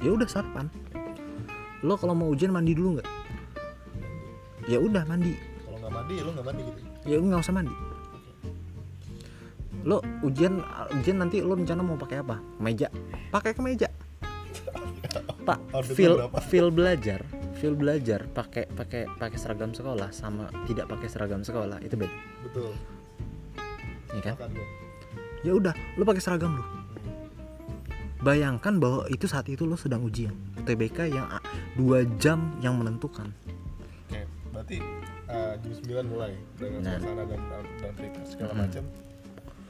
Ya 0.00 0.10
udah 0.14 0.28
sarapan. 0.30 0.66
Lo 1.84 1.94
kalau 2.00 2.14
mau 2.16 2.28
ujian 2.32 2.54
mandi 2.54 2.72
dulu 2.72 2.98
nggak? 2.98 3.08
Ya 4.70 4.78
udah 4.80 5.04
mandi. 5.04 5.34
Kalau 5.66 5.78
nggak 5.82 5.92
mandi 5.92 6.14
lo 6.22 6.30
nggak 6.32 6.46
mandi 6.46 6.62
gitu? 6.64 6.80
Ya 7.04 7.16
nggak 7.20 7.40
usah 7.44 7.54
mandi. 7.54 7.74
Lo 9.84 10.00
ujian 10.24 10.64
ujian 10.96 11.16
nanti 11.20 11.44
lo 11.44 11.52
rencana 11.52 11.82
mau 11.84 11.98
pakai 12.00 12.24
apa? 12.24 12.40
Meja. 12.62 12.88
Pakai 13.34 13.52
kemeja 13.52 13.90
pak 15.48 15.58
feel 15.94 16.30
feel 16.48 16.68
belajar 16.72 17.20
feel 17.64 17.72
belajar 17.72 18.28
pakai 18.28 18.68
pakai 18.68 19.08
pakai 19.16 19.38
seragam 19.40 19.72
sekolah 19.72 20.12
sama 20.12 20.52
tidak 20.68 20.84
pakai 20.84 21.08
seragam 21.08 21.40
sekolah 21.40 21.80
itu 21.80 21.96
beda. 21.96 22.12
Betul. 22.44 22.76
Ya 24.12 24.20
kan? 24.20 24.36
Ya 25.40 25.56
udah 25.56 25.72
lo 25.96 26.04
pakai 26.04 26.20
seragam 26.20 26.60
lo 26.60 26.64
bayangkan 28.20 28.76
bahwa 28.76 29.08
itu 29.08 29.24
saat 29.24 29.48
itu 29.48 29.64
lo 29.64 29.80
sedang 29.80 30.04
ujian. 30.04 30.36
UTBK 30.60 31.08
yang 31.08 31.24
dua 31.72 32.04
jam 32.20 32.52
yang 32.60 32.76
menentukan. 32.76 33.32
Oke 34.04 34.28
berarti 34.52 34.76
uh, 35.32 35.56
jam 35.56 36.04
9 36.04 36.12
mulai 36.12 36.36
dengan 36.60 36.84
Nah. 36.84 37.00
suasana 37.00 37.24
dan 37.24 37.40
dan 37.80 37.92
prepare 37.96 38.28
segala 38.28 38.52
Hmm. 38.52 38.60
macam. 38.60 38.84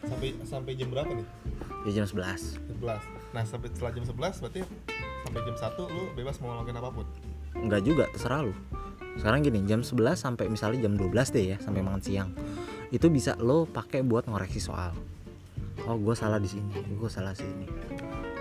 Sampai 0.04 0.28
sampai 0.42 0.72
jam 0.74 0.90
berapa 0.90 1.10
nih? 1.14 1.26
Ya 1.86 2.02
jam 2.02 2.06
11 2.10 2.58
jam 2.58 2.76
11 2.82 3.06
nah 3.30 3.42
sampai 3.46 3.68
setelah 3.70 3.92
jam 3.94 4.02
11 4.02 4.42
berarti 4.42 4.60
sampai 5.22 5.40
jam 5.42 5.56
1 5.56 5.82
lu 5.86 6.02
bebas 6.14 6.36
mau 6.42 6.54
ngelakuin 6.54 6.78
apa 6.78 6.90
pun 6.90 7.06
enggak 7.58 7.82
juga 7.87 8.04
terserah 8.11 8.50
lo 8.50 8.54
sekarang 9.14 9.46
gini 9.46 9.62
jam 9.62 9.87
11 9.87 10.18
sampai 10.18 10.50
misalnya 10.50 10.90
jam 10.90 10.99
12 10.99 11.14
deh 11.34 11.44
ya 11.54 11.56
sampai 11.62 11.80
makan 11.87 12.02
siang. 12.02 12.30
Itu 12.90 13.11
bisa 13.11 13.38
lo 13.38 13.66
pakai 13.66 14.02
buat 14.02 14.26
ngoreksi 14.26 14.58
soal. 14.58 14.90
Oh 15.87 15.99
gue 15.99 16.14
salah 16.16 16.42
di 16.42 16.50
sini 16.50 16.75
gue 16.99 17.11
salah 17.11 17.34
sini. 17.34 17.66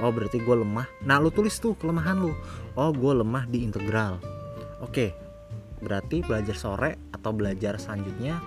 Oh 0.02 0.10
berarti 0.10 0.42
gue 0.42 0.56
lemah. 0.58 0.90
Nah 1.06 1.22
lo 1.22 1.30
tulis 1.30 1.54
tuh 1.62 1.78
kelemahan 1.78 2.18
lo 2.18 2.34
oh 2.74 2.90
gue 2.90 3.14
lemah 3.22 3.46
di 3.46 3.62
integral. 3.62 4.18
Oke 4.82 5.14
berarti 5.84 6.24
belajar 6.24 6.56
sore 6.56 6.96
atau 7.12 7.36
belajar 7.36 7.76
selanjutnya 7.76 8.40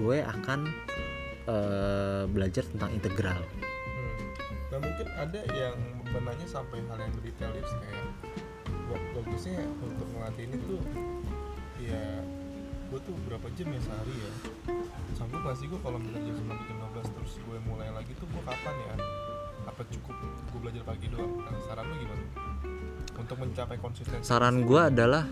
gue 0.00 0.24
akan 0.24 0.66
eh, 1.46 2.24
belajar 2.26 2.66
tentang 2.66 2.90
integral. 2.98 3.38
Hmm. 3.38 4.18
Nah 4.74 4.78
mungkin 4.82 5.06
ada 5.14 5.40
yang 5.54 5.76
benarnya 6.10 6.48
sampai 6.50 6.82
hal 6.90 6.98
yang 6.98 7.14
detail 7.22 7.52
ya 7.54 7.62
kayak 7.62 8.06
bagusnya 9.14 9.62
untuk 9.82 10.06
ngelatih 10.14 10.44
ini 10.48 10.56
tuh 10.66 10.80
ya 11.80 12.02
gue 12.90 13.00
tuh 13.06 13.14
berapa 13.22 13.46
jam 13.54 13.70
ya 13.70 13.80
sehari 13.86 14.14
ya? 14.18 14.32
Sanggup 15.14 15.46
gak 15.46 15.54
sih 15.62 15.70
gue 15.70 15.78
kalau 15.78 16.02
misalnya 16.02 16.26
jam 16.26 16.36
9 16.42 16.50
sampai 16.50 16.66
jam 16.66 16.76
12 16.90 17.14
terus 17.14 17.32
gue 17.38 17.58
mulai 17.70 17.88
lagi 17.94 18.12
tuh 18.18 18.26
gue 18.26 18.42
kapan 18.42 18.74
ya? 18.82 18.94
Apa 19.70 19.82
cukup 19.86 20.14
gue 20.26 20.58
belajar 20.58 20.82
pagi 20.82 21.06
doang? 21.06 21.38
Nah, 21.38 21.54
saran 21.70 21.86
lu 21.86 21.94
gimana? 22.02 22.24
Untuk 23.14 23.36
mencapai 23.38 23.78
konsistensi. 23.78 24.26
Saran 24.26 24.66
gue 24.66 24.80
adalah 24.82 25.22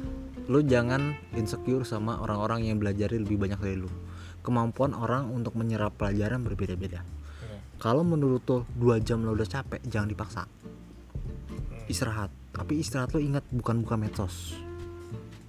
lu 0.46 0.62
jangan 0.62 1.18
insecure 1.34 1.82
sama 1.82 2.22
orang-orang 2.22 2.70
yang 2.70 2.78
belajar 2.78 3.10
lebih 3.10 3.34
banyak 3.34 3.58
dari 3.58 3.74
lu. 3.74 3.90
Kemampuan 4.46 4.94
orang 4.94 5.26
untuk 5.34 5.58
menyerap 5.58 5.98
pelajaran 5.98 6.46
berbeda-beda. 6.46 7.02
Ya. 7.02 7.58
kalau 7.82 8.06
menurut 8.06 8.46
lo 8.46 8.70
dua 8.70 9.02
jam 9.02 9.26
lo 9.26 9.34
udah 9.34 9.50
capek 9.50 9.82
jangan 9.82 10.14
dipaksa. 10.14 10.42
Hmm. 10.46 11.90
istirahat 11.90 12.30
tapi 12.58 12.82
istirahat 12.82 13.14
lo 13.14 13.22
ingat 13.22 13.46
bukan 13.54 13.86
buka 13.86 13.94
medsos. 13.94 14.58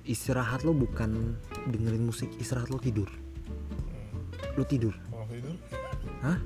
Istirahat 0.06 0.62
lo 0.62 0.78
bukan 0.78 1.36
dengerin 1.74 2.06
musik 2.06 2.30
istirahat 2.38 2.70
lo 2.70 2.78
tidur. 2.78 3.10
Lo 4.54 4.64
tidur. 4.64 4.94
Hah? 6.22 6.38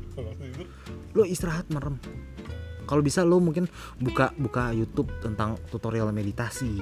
lo 1.13 1.24
istirahat 1.27 1.70
merem. 1.70 2.00
Kalau 2.84 3.01
bisa 3.05 3.24
lo 3.24 3.39
mungkin 3.39 3.70
buka 4.00 4.34
buka 4.36 4.74
YouTube 4.75 5.12
tentang 5.20 5.60
tutorial 5.70 6.10
meditasi. 6.10 6.74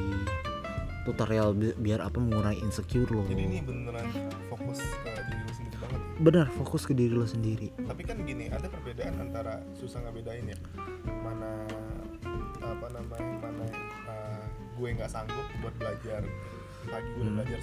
Tutorial 1.02 1.58
bi- 1.58 1.76
biar 1.78 2.06
apa 2.06 2.22
mengurangi 2.22 2.62
insecure 2.62 3.10
lo. 3.10 3.26
Jadi 3.26 3.42
ini 3.42 3.60
beneran 3.60 4.06
fokus 4.48 4.80
ke 4.82 5.10
diri 5.10 5.42
lu 5.42 5.52
sendiri 5.54 5.78
banget. 5.82 6.02
Benar 6.22 6.48
fokus 6.54 6.82
ke 6.86 6.94
diri 6.94 7.14
lo 7.14 7.26
sendiri. 7.26 7.68
Tapi 7.76 8.02
kan 8.06 8.18
gini 8.22 8.46
ada 8.54 8.70
perbedaan 8.70 9.18
antara 9.18 9.62
susah 9.74 10.00
ngebedain 10.06 10.46
ya. 10.54 10.58
Mana 11.26 11.66
apa 12.62 12.88
namanya 12.94 13.31
gue 14.82 14.90
nggak 14.92 15.08
sanggup 15.08 15.46
buat 15.62 15.76
belajar. 15.78 16.26
Pagi 16.82 17.06
gue 17.08 17.22
udah 17.22 17.30
Hmm. 17.30 17.38
belajar 17.38 17.60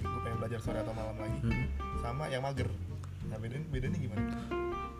gue 0.00 0.20
pengen 0.22 0.38
belajar 0.38 0.58
sore 0.62 0.78
atau 0.78 0.94
malam 0.94 1.16
lagi. 1.18 1.38
Hmm. 1.42 1.66
sama 1.98 2.24
yang 2.30 2.40
mager. 2.40 2.70
Nah 3.28 3.36
bedanya 3.36 3.66
bedanya 3.68 3.98
gimana? 3.98 4.22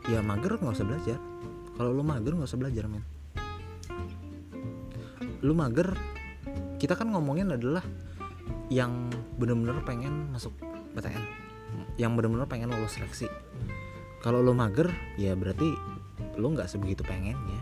Ya 0.05 0.21
mager 0.21 0.59
nggak 0.59 0.75
usah 0.75 0.85
belajar. 0.85 1.19
Kalau 1.79 1.91
lu 1.95 2.03
mager 2.03 2.33
nggak 2.35 2.51
usah 2.51 2.61
belajar 2.61 2.85
men. 2.85 3.05
Lu 5.41 5.55
mager 5.55 5.95
kita 6.77 6.99
kan 6.99 7.09
ngomongin 7.09 7.49
adalah 7.49 7.81
yang 8.69 9.09
bener-bener 9.39 9.81
pengen 9.83 10.29
masuk 10.29 10.53
PTN 10.93 11.25
yang 11.97 12.13
bener-bener 12.13 12.45
pengen 12.45 12.69
lolos 12.69 12.99
seleksi. 12.99 13.31
Kalau 14.21 14.43
lu 14.43 14.53
mager 14.53 14.91
ya 15.17 15.33
berarti 15.33 15.69
lu 16.37 16.53
nggak 16.53 16.69
sebegitu 16.69 17.01
pengennya 17.01 17.61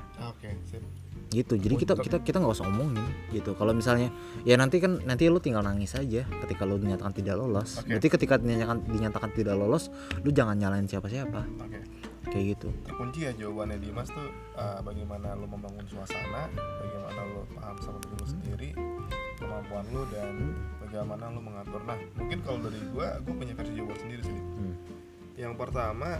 gitu. 1.28 1.54
Jadi 1.60 1.74
kita 1.76 1.92
kita 1.96 2.24
kita 2.24 2.36
nggak 2.40 2.56
usah 2.56 2.68
omongin 2.68 3.04
gitu. 3.30 3.52
Kalau 3.52 3.76
misalnya 3.76 4.08
ya 4.48 4.56
nanti 4.56 4.80
kan 4.80 5.00
nanti 5.04 5.28
lu 5.28 5.38
tinggal 5.38 5.60
nangis 5.60 5.92
aja 5.92 6.24
ketika 6.44 6.64
lu 6.64 6.80
dinyatakan 6.80 7.12
tidak 7.12 7.36
lolos. 7.36 7.80
Oke. 7.80 7.92
berarti 7.92 8.08
ketika 8.08 8.34
dinyatakan 8.40 8.78
dinyatakan 8.88 9.30
tidak 9.36 9.54
lolos 9.60 9.92
lu 10.24 10.32
jangan 10.32 10.56
nyalain 10.56 10.88
siapa-siapa. 10.88 11.44
Oke. 11.44 11.80
Kayak 12.28 12.44
gitu. 12.56 12.68
Terkunci 12.84 13.18
ya 13.24 13.32
jawabannya 13.36 13.76
Dimas 13.80 14.08
tuh 14.12 14.28
uh, 14.56 14.80
bagaimana 14.84 15.32
lo 15.36 15.48
membangun 15.48 15.84
suasana 15.88 16.48
bagaimana 16.56 17.20
lo 17.32 17.40
paham 17.56 17.76
sama 17.80 17.98
diri 18.04 18.16
lo 18.16 18.26
sendiri 18.28 18.70
kemampuan 19.38 19.84
lo 19.92 20.02
dan 20.12 20.34
bagaimana 20.80 21.28
lo 21.32 21.40
mengatur. 21.44 21.80
Nah 21.84 21.96
mungkin 22.16 22.38
kalau 22.44 22.58
dari 22.64 22.80
gue 22.80 23.06
gue 23.24 23.34
punya 23.36 23.52
versi 23.56 23.72
jawaban 23.76 23.98
sendiri 24.00 24.22
sih. 24.24 24.40
Hmm. 24.40 24.74
yang 25.38 25.54
pertama 25.54 26.18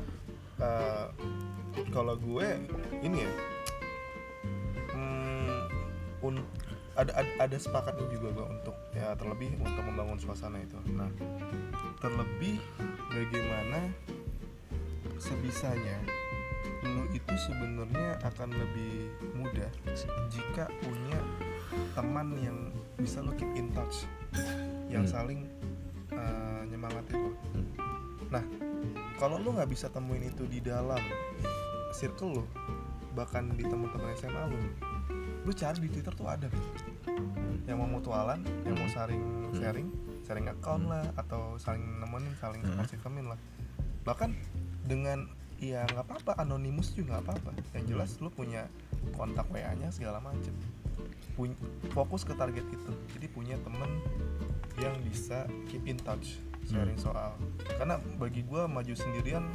uh, 0.63 1.11
kalau 1.91 2.15
gue 2.15 2.47
ini 3.03 3.27
ya 3.27 3.31
hmm, 3.35 3.59
un- 6.21 6.47
ada, 6.95 7.15
ada 7.15 7.31
ada 7.41 7.57
sepakatnya 7.57 8.07
juga 8.11 8.29
gue 8.33 8.47
untuk 8.51 8.75
ya 8.91 9.15
terlebih 9.15 9.55
untuk 9.57 9.83
membangun 9.83 10.19
suasana 10.19 10.59
itu 10.59 10.75
nah 10.93 11.07
terlebih 11.99 12.59
bagaimana 13.09 13.91
sebisanya 15.19 15.99
lu 16.83 17.07
itu 17.11 17.35
sebenarnya 17.41 18.19
akan 18.23 18.51
lebih 18.51 19.11
mudah 19.35 19.71
jika 20.29 20.67
punya 20.81 21.19
teman 21.95 22.35
yang 22.37 22.59
bisa 22.95 23.19
lo 23.19 23.35
keep 23.35 23.51
in 23.55 23.71
touch 23.73 24.07
yang 24.89 25.03
Hmm. 25.03 25.11
saling 25.13 25.41
uh, 26.11 26.63
nyemangatin 26.65 27.19
lo 27.21 27.33
Hmm. 27.53 27.67
nah 28.29 28.45
kalau 29.17 29.39
lu 29.39 29.55
nggak 29.55 29.71
bisa 29.71 29.87
temuin 29.89 30.23
itu 30.25 30.47
di 30.47 30.59
dalam 30.59 31.03
circle 31.91 32.43
lo 32.43 32.45
bahkan 33.13 33.51
di 33.51 33.63
teman-teman 33.63 34.15
SMA 34.15 34.43
lu 34.47 34.59
lu 35.49 35.57
cari 35.57 35.81
di 35.81 35.89
Twitter 35.89 36.13
tuh 36.13 36.29
ada 36.29 36.45
yang 37.65 37.81
mau 37.81 37.89
mutualan 37.89 38.37
yang 38.69 38.77
mau 38.77 38.89
saling 38.93 39.17
Hmm. 39.17 39.57
sharing 39.57 39.89
sharing 40.29 40.45
account 40.53 40.85
lah 40.93 41.09
atau 41.17 41.57
saling 41.57 41.81
nemenin 41.81 42.37
saling 42.37 42.61
Hmm. 42.61 42.85
support 42.85 43.17
lah. 43.25 43.41
Bahkan 44.05 44.31
dengan 44.85 45.25
ya 45.57 45.89
nggak 45.89 46.05
apa-apa 46.05 46.45
anonimus 46.45 46.93
juga 46.93 47.17
nggak 47.17 47.25
apa-apa. 47.25 47.51
Yang 47.73 47.85
jelas 47.89 48.11
lu 48.21 48.29
punya 48.29 48.69
kontak 49.17 49.49
WA 49.49 49.73
nya 49.73 49.89
segala 49.89 50.21
macem. 50.21 50.53
Pun- 51.33 51.57
fokus 51.97 52.29
ke 52.29 52.37
target 52.37 52.69
itu. 52.69 52.93
Jadi 53.17 53.27
punya 53.33 53.57
temen 53.65 53.89
yang 54.77 54.93
bisa 55.01 55.49
keep 55.73 55.81
in 55.89 55.97
touch 55.97 56.37
sharing 56.69 57.01
soal. 57.01 57.33
Karena 57.81 57.97
bagi 58.21 58.45
gua 58.45 58.69
maju 58.69 58.93
sendirian 58.93 59.49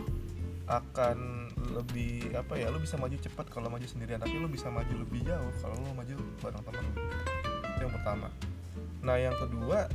akan 0.66 1.43
lebih 1.72 2.36
apa 2.36 2.60
ya 2.60 2.68
lu 2.68 2.84
bisa 2.84 3.00
maju 3.00 3.16
cepat 3.16 3.48
kalau 3.48 3.72
maju 3.72 3.88
sendirian. 3.88 4.20
Tapi 4.20 4.36
lu 4.36 4.52
bisa 4.52 4.68
maju 4.68 4.94
lebih 4.94 5.24
jauh 5.24 5.52
kalau 5.64 5.76
lu 5.80 5.92
maju 5.96 6.16
bareng 6.44 6.64
temen 6.64 6.84
lu. 6.84 6.94
Itu 7.64 7.82
yang 7.88 7.94
pertama. 7.96 8.28
Nah 9.04 9.16
yang 9.20 9.36
kedua 9.40 9.88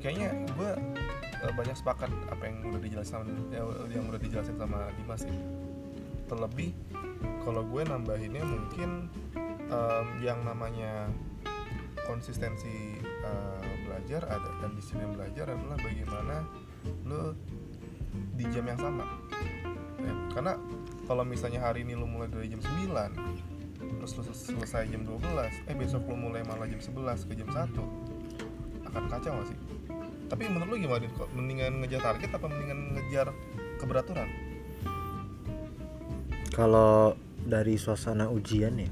kayaknya 0.00 0.32
gue 0.56 0.70
banyak 1.40 1.76
sepakat 1.76 2.12
apa 2.28 2.42
yang 2.44 2.68
udah 2.68 2.80
dijelasin 2.80 3.24
ya, 3.48 3.64
yang 3.88 4.04
udah 4.08 4.20
dijelasin 4.20 4.56
sama 4.60 4.92
Dimas 4.96 5.24
ya 5.24 5.32
terlebih 6.28 6.70
kalau 7.42 7.66
gue 7.66 7.82
nambahinnya 7.82 8.44
mungkin 8.46 9.10
em, 9.66 10.06
yang 10.22 10.40
namanya 10.46 11.10
konsistensi 12.06 13.00
eh, 13.02 13.70
belajar 13.88 14.30
ada 14.30 14.50
dan 14.62 14.70
disiplin 14.78 15.10
belajar 15.10 15.50
adalah 15.50 15.76
bagaimana 15.80 16.46
lo 17.08 17.34
di 18.38 18.44
jam 18.48 18.64
yang 18.64 18.78
sama 18.78 19.04
karena 20.30 20.54
kalau 21.04 21.22
misalnya 21.22 21.60
hari 21.60 21.82
ini 21.82 21.94
lo 21.94 22.06
mulai 22.06 22.30
dari 22.30 22.46
jam 22.48 22.62
9 22.62 22.90
terus 23.98 24.12
lo 24.16 24.22
sel- 24.22 24.56
selesai 24.56 24.86
jam 24.88 25.02
12 25.02 25.20
eh 25.66 25.74
besok 25.74 26.06
lo 26.06 26.16
mulai 26.16 26.46
malah 26.46 26.66
jam 26.66 26.78
11 26.78 27.26
ke 27.26 27.32
jam 27.34 27.48
1 27.50 27.74
akan 28.90 29.02
kacau 29.06 29.32
gak 29.36 29.46
sih 29.50 29.58
tapi 30.30 30.46
menurut 30.46 30.70
lo 30.70 30.76
gimana? 30.78 31.10
Kok 31.10 31.28
mendingan 31.34 31.82
ngejar 31.82 32.00
target 32.06 32.30
apa 32.30 32.46
mendingan 32.46 32.78
ngejar 32.94 33.26
keberaturan 33.82 34.28
kalau 36.50 37.14
dari 37.40 37.74
suasana 37.74 38.28
ujian 38.28 38.74
ya 38.78 38.90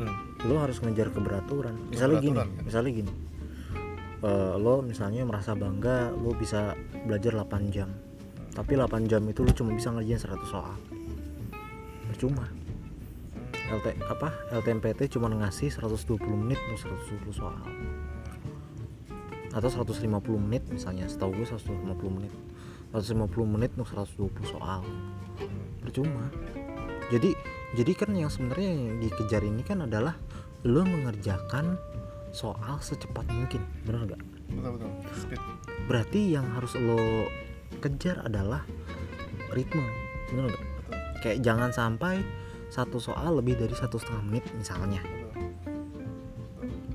hmm. 0.00 0.44
lo 0.48 0.60
harus 0.60 0.80
ngejar 0.80 1.08
keberaturan 1.12 1.76
misalnya 1.88 2.18
gini 2.20 2.36
Keberaturan, 2.36 2.48
kan? 2.60 2.64
misalnya 2.64 2.92
gini 2.92 3.14
Eh, 4.24 4.56
lo 4.56 4.80
misalnya 4.80 5.20
merasa 5.28 5.52
bangga 5.52 6.08
lo 6.08 6.32
bisa 6.32 6.72
belajar 7.04 7.44
8 7.44 7.68
jam 7.68 7.92
tapi 8.54 8.78
8 8.78 9.10
jam 9.10 9.20
itu 9.26 9.42
lo 9.42 9.50
cuma 9.50 9.74
bisa 9.74 9.90
ngerjain 9.90 10.22
100 10.22 10.46
soal. 10.46 10.78
Percuma. 12.06 12.46
LT 13.64 13.98
apa? 14.06 14.30
LTMPT 14.54 15.18
cuma 15.18 15.26
ngasih 15.26 15.74
120 15.74 16.22
menit 16.38 16.62
untuk 16.70 16.94
120 17.26 17.34
soal. 17.34 17.58
Atau 19.50 19.70
150 19.70 20.06
menit 20.38 20.62
misalnya 20.70 21.10
setahu 21.10 21.34
gue 21.34 21.46
150 21.46 21.82
menit. 22.14 22.32
150 22.94 23.26
menit 23.50 23.74
untuk 23.74 23.90
120 23.90 24.46
soal. 24.46 24.86
Percuma. 25.82 26.30
Jadi 27.10 27.34
jadi 27.74 27.92
kan 27.98 28.14
yang 28.14 28.30
sebenarnya 28.30 28.70
yang 28.70 29.02
dikejar 29.02 29.42
ini 29.42 29.66
kan 29.66 29.82
adalah 29.82 30.14
lo 30.62 30.86
mengerjakan 30.86 31.74
soal 32.30 32.78
secepat 32.78 33.26
mungkin. 33.26 33.66
Benar 33.82 34.14
nggak? 34.14 34.22
Betul 34.54 34.70
betul. 34.78 34.90
Speed. 35.18 35.40
Berarti 35.90 36.20
yang 36.38 36.46
harus 36.54 36.78
lo 36.78 37.26
kejar 37.80 38.22
adalah 38.26 38.62
ritme 39.54 39.84
betul 40.30 40.50
kayak 41.22 41.40
jangan 41.40 41.70
sampai 41.72 42.20
satu 42.68 42.98
soal 42.98 43.38
lebih 43.38 43.54
dari 43.54 43.72
satu 43.72 44.02
setengah 44.02 44.22
menit 44.26 44.44
misalnya. 44.58 44.98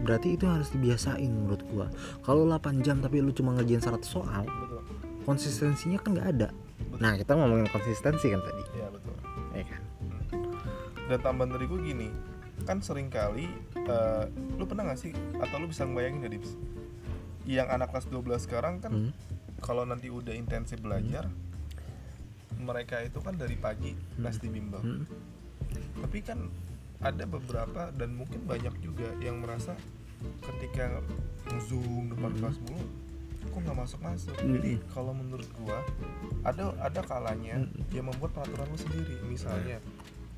Berarti 0.03 0.36
itu 0.36 0.43
harus 0.43 0.67
dibiasain 0.75 1.31
menurut 1.31 1.63
gua. 1.71 1.88
Kalau 2.25 2.43
8 2.43 2.83
jam 2.83 3.00
tapi 3.00 3.24
lu 3.24 3.31
cuma 3.31 3.55
ngerjain 3.55 3.79
100 3.79 4.03
soal 4.03 4.43
betul 4.43 4.79
konsistensinya 5.29 6.01
kan 6.01 6.17
nggak 6.17 6.29
ada. 6.36 6.50
Nah 6.98 7.13
kita 7.13 7.38
ngomongin 7.38 7.69
konsistensi 7.69 8.33
kan 8.33 8.41
tadi. 8.41 8.63
Ya 8.74 8.88
betul. 8.89 9.15
Ya 9.53 9.63
kan? 9.69 9.81
Dan 11.09 11.19
tambahan 11.21 11.50
dari 11.53 11.65
gue 11.69 11.79
gini 11.86 12.09
kan 12.67 12.83
sering 12.83 13.07
kali 13.07 13.48
eh, 13.77 14.24
lu 14.59 14.67
pernah 14.67 14.91
gak 14.91 15.00
sih 15.00 15.15
atau 15.39 15.63
lu 15.63 15.71
bisa 15.71 15.88
ngebayangin 15.88 16.27
ya 16.27 16.29
Dips? 16.33 16.51
Yang 17.48 17.67
anak 17.71 17.88
kelas 17.95 18.05
12 18.12 18.45
sekarang 18.45 18.74
kan 18.83 18.91
Hmm. 18.91 19.12
Kalau 19.60 19.84
nanti 19.84 20.08
udah 20.08 20.32
intensif 20.32 20.80
belajar 20.80 21.28
mereka 22.58 23.00
itu 23.00 23.20
kan 23.20 23.34
dari 23.34 23.56
pagi 23.56 23.92
les 24.18 24.38
di 24.38 24.50
bimbel 24.50 24.80
Hmm. 24.80 25.06
tapi 26.00 26.19
kan 26.19 26.39
ada 27.00 27.24
beberapa 27.24 27.93
dan 27.93 28.12
mungkin 28.13 28.43
banyak 28.43 28.76
juga 28.80 29.08
yang 29.17 29.39
merasa 29.39 29.76
ketika 30.41 31.00
zoom 31.62 32.12
depan 32.12 32.30
Hmm. 32.30 32.39
kelas 32.41 32.58
mulu 32.62 32.84
kok 33.41 33.60
nggak 33.62 33.78
masuk 33.78 34.00
masuk 34.02 34.36
Hmm. 34.36 34.52
jadi 34.54 34.72
kalau 34.89 35.13
menurut 35.13 35.48
gua 35.56 35.80
ada 36.43 36.76
ada 36.78 37.02
kalanya 37.02 37.56
Hmm. 37.58 37.72
dia 37.88 38.02
membuat 38.02 38.34
peraturan 38.34 38.67
lu 38.67 38.78
sendiri 38.78 39.15
misalnya 39.24 39.80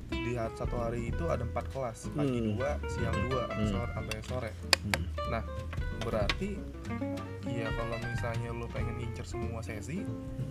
di 0.08 0.36
ha- 0.36 0.52
satu 0.52 0.76
hari 0.76 1.08
itu 1.08 1.24
ada 1.26 1.42
empat 1.42 1.66
kelas 1.68 2.12
pagi 2.12 2.38
Hmm. 2.38 2.48
dua 2.54 2.70
siang 2.86 3.16
dua 3.26 3.42
sampai 3.48 3.58
Hmm. 3.58 3.72
sore, 3.72 3.90
sampai 3.90 4.16
sore 4.22 4.50
Hmm. 4.84 5.02
nah 5.28 5.42
berarti 6.02 6.48
ya 7.44 7.68
kalau 7.70 7.96
misalnya 8.00 8.48
lu 8.50 8.66
pengen 8.68 8.94
ngincer 8.96 9.24
semua 9.24 9.60
sesi 9.60 10.02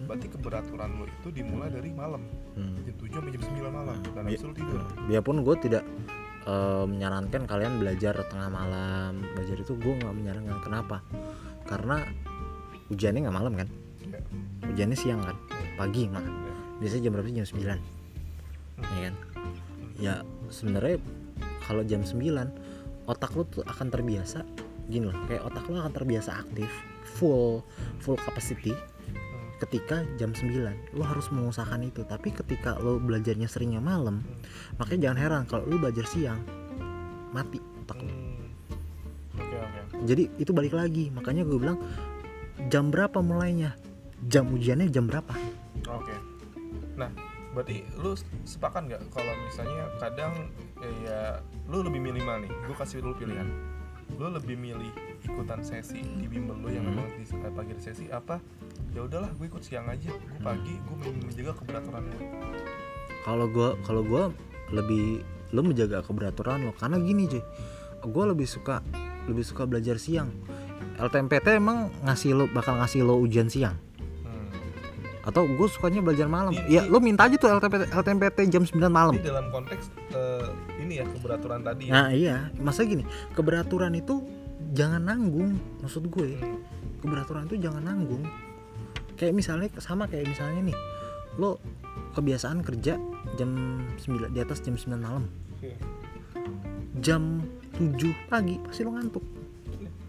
berarti 0.03 0.27
keberaturan 0.27 0.91
lu 0.93 1.05
itu 1.07 1.29
dimulai 1.31 1.67
dari 1.67 1.89
malam. 1.89 2.23
Hmm. 2.53 2.75
jam 2.81 2.95
7 2.97 3.09
sampai 3.13 3.31
jam 3.31 3.41
9 3.41 3.71
malam 3.71 3.95
dan 4.05 4.21
Bi- 4.21 4.27
habis 4.27 4.37
itu 4.37 4.47
lu 4.47 4.55
tidur. 4.55 4.81
biarpun 5.05 5.37
gue 5.41 5.55
tidak 5.61 5.83
eh, 6.43 6.85
menyarankan 6.85 7.41
kalian 7.45 7.73
belajar 7.77 8.15
tengah 8.25 8.49
malam 8.49 9.11
belajar 9.31 9.57
itu 9.57 9.73
gue 9.73 9.93
nggak 9.95 10.13
menyarankan. 10.13 10.57
Kenapa? 10.61 10.97
Karena 11.63 12.03
ujiannya 12.89 13.19
nggak 13.23 13.37
malam 13.37 13.53
kan? 13.55 13.67
Ya. 14.03 14.19
ujiannya 14.67 14.97
siang 14.97 15.21
kan? 15.21 15.37
Pagi 15.75 16.07
mah 16.07 16.21
Ya. 16.21 16.53
biasanya 16.79 17.01
jam 17.01 17.11
berapa 17.13 17.27
sih? 17.27 17.35
jam 17.35 17.47
9 17.47 17.79
ya 18.81 18.99
kan? 19.01 19.15
Ya 19.95 20.13
sebenarnya 20.49 20.97
kalau 21.61 21.83
jam 21.83 22.01
9 22.01 22.49
otak 23.03 23.31
lu 23.31 23.43
tuh 23.45 23.63
akan 23.63 23.87
terbiasa 23.87 24.41
gini 24.91 25.07
loh 25.07 25.17
kayak 25.25 25.47
otak 25.47 25.63
lu 25.71 25.79
akan 25.79 25.93
terbiasa 25.95 26.35
aktif 26.43 26.67
full 27.17 27.63
full 28.03 28.19
capacity 28.19 28.75
ketika 29.63 30.03
jam 30.17 30.33
9 30.33 30.97
lo 30.97 31.03
harus 31.05 31.29
mengusahakan 31.29 31.87
itu 31.87 32.01
tapi 32.03 32.33
ketika 32.33 32.75
lo 32.81 32.97
belajarnya 32.99 33.47
seringnya 33.47 33.79
malam 33.79 34.19
makanya 34.75 35.09
jangan 35.09 35.19
heran 35.21 35.43
kalau 35.47 35.63
lo 35.69 35.79
belajar 35.79 36.03
siang 36.03 36.43
mati 37.31 37.63
otak 37.87 37.99
lo 38.03 38.11
Hmm. 39.31 39.39
Oke 39.39 39.55
oke. 39.55 39.79
jadi 40.03 40.27
itu 40.35 40.51
balik 40.51 40.75
lagi 40.75 41.07
makanya 41.15 41.47
gue 41.47 41.55
bilang 41.55 41.79
jam 42.67 42.91
berapa 42.91 43.23
mulainya 43.23 43.71
jam 44.27 44.51
ujiannya 44.51 44.91
jam 44.91 45.07
berapa 45.07 45.31
Oke. 45.89 46.15
Nah, 46.95 47.09
berarti 47.51 47.83
lu 47.97 48.13
sepakat 48.45 48.87
nggak 48.87 49.01
kalau 49.09 49.33
misalnya 49.43 49.89
kadang 49.97 50.33
ya, 50.79 50.89
ya 51.03 51.19
lu 51.67 51.81
lebih 51.81 51.99
milih 51.99 52.23
mana 52.23 52.45
nih? 52.45 52.51
Gue 52.69 52.75
kasih 52.77 53.01
dulu 53.01 53.17
pilihan. 53.17 53.47
Lu 54.21 54.29
lebih 54.29 54.53
milih 54.53 54.93
ikutan 55.19 55.65
sesi 55.65 55.97
di 55.97 56.29
bimbel 56.29 56.53
lu 56.55 56.69
yang 56.69 56.85
Hmm. 56.85 56.93
memang 56.93 57.09
di 57.11 57.25
eh, 57.25 57.51
pagi 57.51 57.73
sesi 57.75 58.05
apa? 58.07 58.37
Ya 58.93 59.01
udahlah, 59.01 59.33
gue 59.33 59.49
ikut 59.49 59.65
siang 59.65 59.89
aja. 59.89 60.13
Gue 60.13 60.39
pagi, 60.39 60.77
gue 60.77 60.95
menjaga 61.25 61.57
keberaturan 61.57 62.05
gue. 62.05 62.25
kalau 63.21 63.45
gue 63.45 63.69
kalau 63.81 64.01
gue 64.01 64.23
lebih 64.71 65.21
lo 65.51 65.61
menjaga 65.61 66.01
keberaturan 66.01 66.63
lo 66.63 66.73
karena 66.73 66.97
gini 66.97 67.25
cuy 67.25 67.43
gue 68.03 68.23
lebih 68.25 68.49
suka 68.49 68.81
lebih 69.25 69.45
suka 69.45 69.69
belajar 69.69 70.01
siang 70.01 70.33
LTMPT 70.97 71.53
emang 71.53 71.93
ngasih 72.01 72.33
lo 72.33 72.45
bakal 72.47 72.81
ngasih 72.81 73.05
lo 73.05 73.17
ujian 73.17 73.45
siang 73.45 73.77
Hmm. 73.77 73.90
Atau 75.21 75.45
gue 75.45 75.67
sukanya 75.69 76.01
belajar 76.01 76.25
malam 76.25 76.49
Ini- 76.49 76.69
ya 76.69 76.81
lo 76.89 76.97
minta 76.97 77.29
aja 77.29 77.37
tuh 77.37 77.45
LTMPT, 77.45 77.93
LTMPT 77.93 78.37
jam 78.49 78.65
9 78.65 78.89
malam 78.89 79.13
Ini 79.13 79.21
dalam 79.21 79.53
konteks 79.53 79.93
eh, 80.17 80.49
ini 80.81 80.97
ya 80.97 81.05
keberaturan 81.05 81.61
tadi 81.61 81.83
ya. 81.87 81.91
Nah 81.93 82.09
iya, 82.11 82.35
masa 82.57 82.83
gini, 82.83 83.05
keberaturan 83.37 83.93
itu 83.93 84.25
jangan 84.73 85.07
nanggung, 85.07 85.55
maksud 85.79 86.09
gue. 86.09 86.35
Hmm. 86.35 86.57
Keberaturan 86.99 87.47
itu 87.47 87.55
jangan 87.61 87.85
nanggung. 87.85 88.25
Kayak 89.15 89.33
misalnya 89.37 89.69
sama 89.77 90.09
kayak 90.09 90.25
misalnya 90.27 90.73
nih, 90.73 90.77
lo 91.37 91.61
kebiasaan 92.17 92.65
kerja 92.65 92.97
jam 93.37 93.49
9 94.01 94.33
di 94.33 94.39
atas 94.41 94.59
jam 94.65 94.75
9 94.75 94.99
malam. 94.99 95.25
Jam 96.99 97.45
7 97.77 97.95
pagi 98.27 98.59
pasti 98.67 98.81
lo 98.83 98.91
ngantuk. 98.97 99.23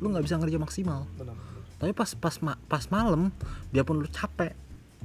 Lo 0.02 0.06
nggak 0.10 0.24
bisa 0.24 0.36
ngerja 0.40 0.58
maksimal. 0.58 1.06
Benar. 1.14 1.36
Tapi 1.78 1.92
pas 1.94 2.10
pas 2.18 2.34
pas 2.66 2.84
malam, 2.90 3.30
biarpun 3.70 4.02
lo 4.02 4.08
capek, 4.10 4.54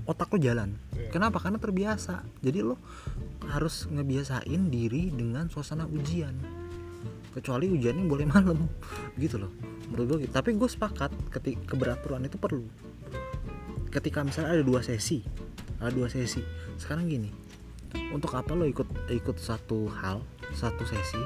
otak 0.08 0.32
lo 0.32 0.40
jalan. 0.40 0.80
Iya. 0.96 1.12
Kenapa? 1.12 1.38
Karena 1.44 1.60
terbiasa. 1.60 2.24
Jadi 2.40 2.60
lo 2.64 2.80
harus 3.52 3.86
ngebiasain 3.92 4.72
diri 4.72 5.12
dengan 5.12 5.52
suasana 5.52 5.84
ujian. 5.86 6.34
Kecuali 7.36 7.70
ujiannya 7.70 8.08
boleh 8.08 8.26
malam, 8.34 8.66
gitu 9.20 9.38
loh. 9.38 9.52
Menurut 9.92 10.06
gue, 10.08 10.18
gitu. 10.26 10.34
tapi 10.34 10.56
gue 10.58 10.66
sepakat 10.66 11.12
ketika 11.30 11.76
keberaturan 11.76 12.26
itu 12.26 12.40
perlu. 12.40 12.66
Ketika 13.94 14.26
misalnya 14.26 14.58
ada 14.58 14.64
dua 14.66 14.82
sesi, 14.82 15.22
ada 15.78 15.94
dua 15.94 16.10
sesi. 16.10 16.42
Sekarang 16.82 17.06
gini, 17.06 17.30
untuk 18.12 18.34
apa 18.36 18.52
lo 18.58 18.66
ikut 18.66 18.88
ikut 19.12 19.38
satu 19.38 19.88
hal, 20.02 20.24
satu 20.58 20.84
sesi 20.84 21.22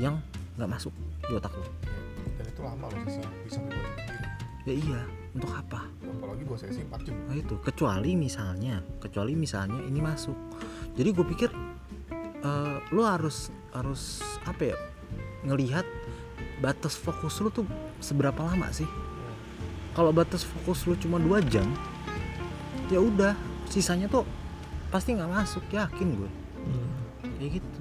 yang 0.00 0.18
nggak 0.56 0.70
masuk 0.70 0.94
di 1.28 1.36
otak 1.36 1.52
lo? 1.54 1.66
Dan 2.40 2.44
itu 2.50 2.60
lama 2.64 2.86
loh 2.88 3.00
sesi, 3.06 3.20
bisa. 3.46 3.60
Ya 4.68 4.74
iya, 4.74 5.00
untuk 5.34 5.50
apa? 5.54 5.86
Apalagi 6.18 6.42
dua 6.42 6.58
sesi 6.58 6.82
4 6.82 7.06
jam. 7.06 7.14
Nah 7.30 7.36
itu 7.38 7.54
kecuali 7.62 8.18
misalnya, 8.18 8.82
kecuali 8.98 9.32
misalnya 9.38 9.80
ini 9.86 10.00
masuk. 10.02 10.34
Jadi 10.98 11.08
gue 11.14 11.26
pikir 11.36 11.50
eh, 12.42 12.76
lo 12.90 13.02
harus 13.06 13.54
harus 13.70 14.24
apa 14.42 14.74
ya 14.74 14.76
ngelihat 15.46 15.86
batas 16.60 16.98
fokus 16.98 17.40
lo 17.40 17.48
tuh 17.48 17.66
seberapa 18.02 18.42
lama 18.42 18.68
sih? 18.74 18.88
Kalau 19.94 20.14
batas 20.14 20.46
fokus 20.46 20.86
lo 20.86 20.94
cuma 20.98 21.18
dua 21.18 21.42
jam, 21.42 21.66
ya 22.90 22.98
udah 23.02 23.34
sisanya 23.70 24.10
tuh 24.10 24.26
pasti 24.90 25.14
nggak 25.14 25.30
masuk 25.30 25.62
yakin 25.70 26.18
gue. 26.18 26.30
kayak 27.40 27.56
gitu 27.62 27.80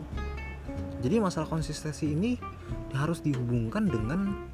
jadi 0.99 1.23
masalah 1.23 1.47
konsistensi 1.47 2.11
ini 2.11 2.35
harus 2.91 3.23
dihubungkan 3.23 3.87
dengan 3.87 4.51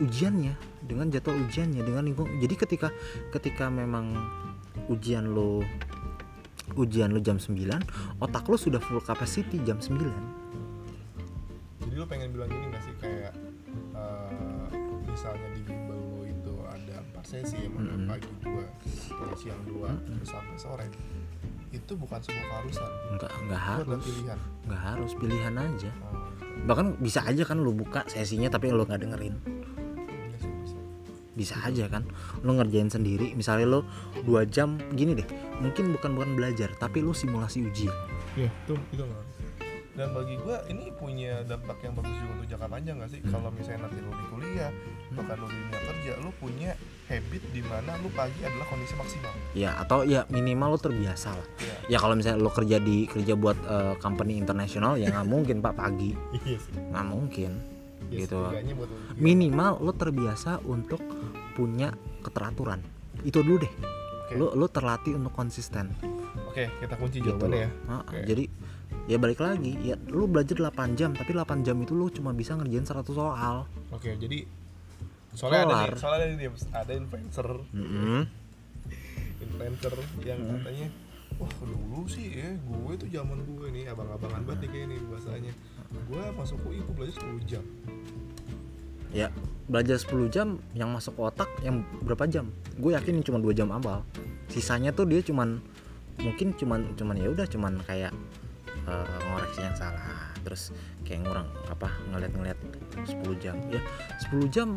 ujiannya 0.00 0.54
dengan 0.82 1.06
jadwal 1.12 1.38
ujiannya 1.46 1.82
dengan 1.84 2.02
lingkung 2.08 2.28
jadi 2.42 2.54
ketika 2.54 2.88
ketika 3.30 3.70
memang 3.70 4.14
ujian 4.90 5.30
lo 5.30 5.62
ujian 6.74 7.12
lo 7.12 7.20
jam 7.22 7.38
9 7.38 7.54
otak 8.18 8.44
lo 8.50 8.56
sudah 8.58 8.80
full 8.82 8.98
capacity 9.04 9.62
jam 9.62 9.78
9 9.78 10.44
jadi 11.94 12.02
lu 12.02 12.10
pengen 12.10 12.34
bilang 12.34 12.50
gini 12.50 12.74
gak 12.74 12.82
sih? 12.82 12.94
Kayak 12.98 13.38
eh, 13.94 14.66
misalnya 15.06 15.48
di 15.54 15.62
bimbel 15.62 15.94
lu 15.94 16.26
itu 16.26 16.54
ada 16.66 16.94
empat 17.06 17.22
sesi 17.22 17.54
yang 17.54 17.74
mana 17.78 17.94
Mm-mm. 17.94 18.10
pagi 18.10 18.30
dua 18.42 18.64
terus 19.14 19.38
siang 19.38 19.62
dua 19.62 19.94
terus 20.02 20.26
sampai 20.26 20.56
sore. 20.58 20.86
Itu 21.70 21.94
bukan 21.94 22.18
sebuah 22.18 22.46
keharusan. 22.50 22.90
Nggak 23.14 23.30
nggak 23.46 23.62
harus. 23.62 24.02
pilihan. 24.02 24.38
Nggak 24.66 24.82
harus 24.82 25.10
pilihan 25.14 25.54
aja. 25.54 25.90
Oh, 26.02 26.26
bahkan 26.66 26.86
bisa 26.98 27.20
aja 27.22 27.42
kan 27.46 27.62
lo 27.62 27.70
buka 27.70 28.02
sesinya 28.10 28.50
tapi 28.50 28.74
lo 28.74 28.82
nggak 28.82 28.98
dengerin. 28.98 29.34
Bisa 31.34 31.58
aja 31.60 31.86
kan 31.86 32.06
lo 32.40 32.54
ngerjain 32.54 32.86
sendiri 32.86 33.34
misalnya 33.34 33.66
lo 33.68 33.80
dua 34.22 34.42
jam 34.44 34.78
gini 34.90 35.12
deh 35.12 35.26
mungkin 35.58 35.90
bukan 35.90 36.14
bukan 36.14 36.30
belajar 36.34 36.70
tapi 36.74 36.98
lo 36.98 37.10
simulasi 37.10 37.62
ujian 37.62 37.94
Iya, 38.34 38.50
itu 38.50 38.74
itu 38.90 38.98
nggak 39.00 39.14
harus. 39.14 39.32
Dan 39.94 40.10
bagi 40.10 40.34
gua 40.42 40.58
ini 40.66 40.90
punya 40.90 41.46
dampak 41.46 41.78
yang 41.80 41.94
bagus 41.94 42.18
juga 42.18 42.34
untuk 42.34 42.48
jangka 42.50 42.66
panjang 42.66 42.98
gak 42.98 43.10
sih? 43.14 43.20
Hmm. 43.22 43.30
Kalau 43.30 43.48
misalnya 43.54 43.80
nanti 43.86 43.98
lu 44.02 44.10
di 44.10 44.24
kuliah, 44.26 44.70
bahkan 45.14 45.36
lu 45.38 45.46
di 45.46 45.54
dunia 45.54 45.80
kerja, 45.86 46.12
lu 46.18 46.30
punya 46.34 46.70
habit 47.06 47.42
di 47.54 47.62
mana 47.62 47.94
lu 48.02 48.10
pagi 48.10 48.42
adalah 48.42 48.66
kondisi 48.66 48.90
maksimal. 48.96 49.30
ya 49.54 49.70
atau 49.78 50.02
ya 50.02 50.26
minimal 50.26 50.74
lo 50.74 50.78
terbiasa 50.80 51.30
lah 51.30 51.46
Iya. 51.62 51.74
ya 51.94 51.98
kalau 52.02 52.18
misalnya 52.18 52.42
lo 52.42 52.50
kerja 52.50 52.82
di 52.82 53.06
kerja 53.06 53.38
buat 53.38 53.54
eh, 53.54 53.94
company 54.00 54.34
internasional 54.34 54.98
ya 54.98 55.14
nggak 55.14 55.28
mungkin 55.30 55.62
pak 55.62 55.78
pagi 55.78 56.10
Iya 56.42 56.58
nggak 56.90 57.06
mungkin 57.06 57.50
Ya, 58.06 58.18
gitu 58.20 58.36
buat 58.36 58.88
minimal 59.16 59.78
lo 59.78 59.92
terbiasa 59.92 60.60
untuk 60.62 61.00
punya 61.52 61.92
keteraturan 62.20 62.80
itu 63.22 63.40
dulu 63.40 63.62
deh 63.62 63.72
Oke. 64.24 64.34
lo 64.34 64.52
lo 64.52 64.66
terlatih 64.66 65.14
untuk 65.14 65.32
konsisten 65.32 65.92
Oke, 66.46 66.70
kita 66.78 66.94
kunci 66.94 67.18
gitu 67.18 67.34
jawabannya 67.34 67.66
ya. 67.66 67.70
Ah, 67.86 68.02
Oke. 68.02 68.22
jadi 68.24 68.44
ya 69.04 69.16
balik 69.18 69.38
lagi 69.38 69.74
ya 69.82 69.98
lu 70.08 70.24
belajar 70.24 70.56
8 70.56 70.94
jam 70.94 71.10
tapi 71.12 71.30
8 71.30 71.60
jam 71.60 71.76
itu 71.76 71.92
lu 71.92 72.06
cuma 72.08 72.30
bisa 72.30 72.54
ngerjain 72.54 72.84
100 72.84 73.04
soal 73.06 73.66
Oke, 73.90 74.14
jadi 74.14 74.46
soalnya 75.32 75.60
ada 75.60 75.74
Kelar. 75.74 75.90
nih, 75.90 75.98
soalnya 75.98 76.18
ada 76.20 76.34
nih, 76.36 76.48
ada 76.72 76.92
influencer, 76.94 77.48
Mm-mm. 77.74 78.20
influencer 79.40 79.94
yang 80.22 80.40
Hmm. 80.40 80.52
katanya 80.60 80.88
Wah 81.34 81.50
dulu 81.58 82.06
sih 82.06 82.30
ya, 82.30 82.54
gue 82.54 82.92
tuh 82.94 83.10
zaman 83.10 83.42
gue 83.42 83.66
nih 83.68 83.90
abang-abangan 83.90 84.46
banget 84.46 84.58
nih 84.62 84.70
kayak 84.70 84.86
ini 84.86 84.96
bahasanya 85.02 85.52
Gue 86.10 86.22
masuk 86.36 86.58
UI 86.66 86.82
gue 86.82 86.94
belajar 86.94 87.16
10 87.22 87.50
jam. 87.50 87.64
Ya 89.14 89.28
belajar 89.70 89.96
10 89.96 90.28
jam 90.28 90.48
yang 90.76 90.90
masuk 90.92 91.16
otak 91.16 91.48
yang 91.64 91.86
berapa 92.02 92.26
jam? 92.28 92.50
Gue 92.76 92.98
yakin 92.98 93.22
cuma 93.24 93.38
dua 93.40 93.54
jam 93.54 93.70
awal. 93.70 94.02
Sisanya 94.50 94.90
tuh 94.90 95.08
dia 95.08 95.22
cuman 95.22 95.62
mungkin 96.20 96.54
cuman 96.54 96.94
cuman 96.94 97.16
ya 97.18 97.28
udah 97.30 97.46
cuman 97.48 97.78
kayak 97.86 98.12
eh, 98.86 99.18
ngoreksi 99.30 99.60
yang 99.66 99.74
salah 99.74 100.30
terus 100.44 100.70
kayak 101.02 101.24
ngurang 101.24 101.48
apa 101.72 101.88
ngeliat-ngeliat 102.12 102.58
10 103.06 103.42
jam. 103.42 103.56
Ya 103.70 103.80
10 104.28 104.50
jam 104.52 104.68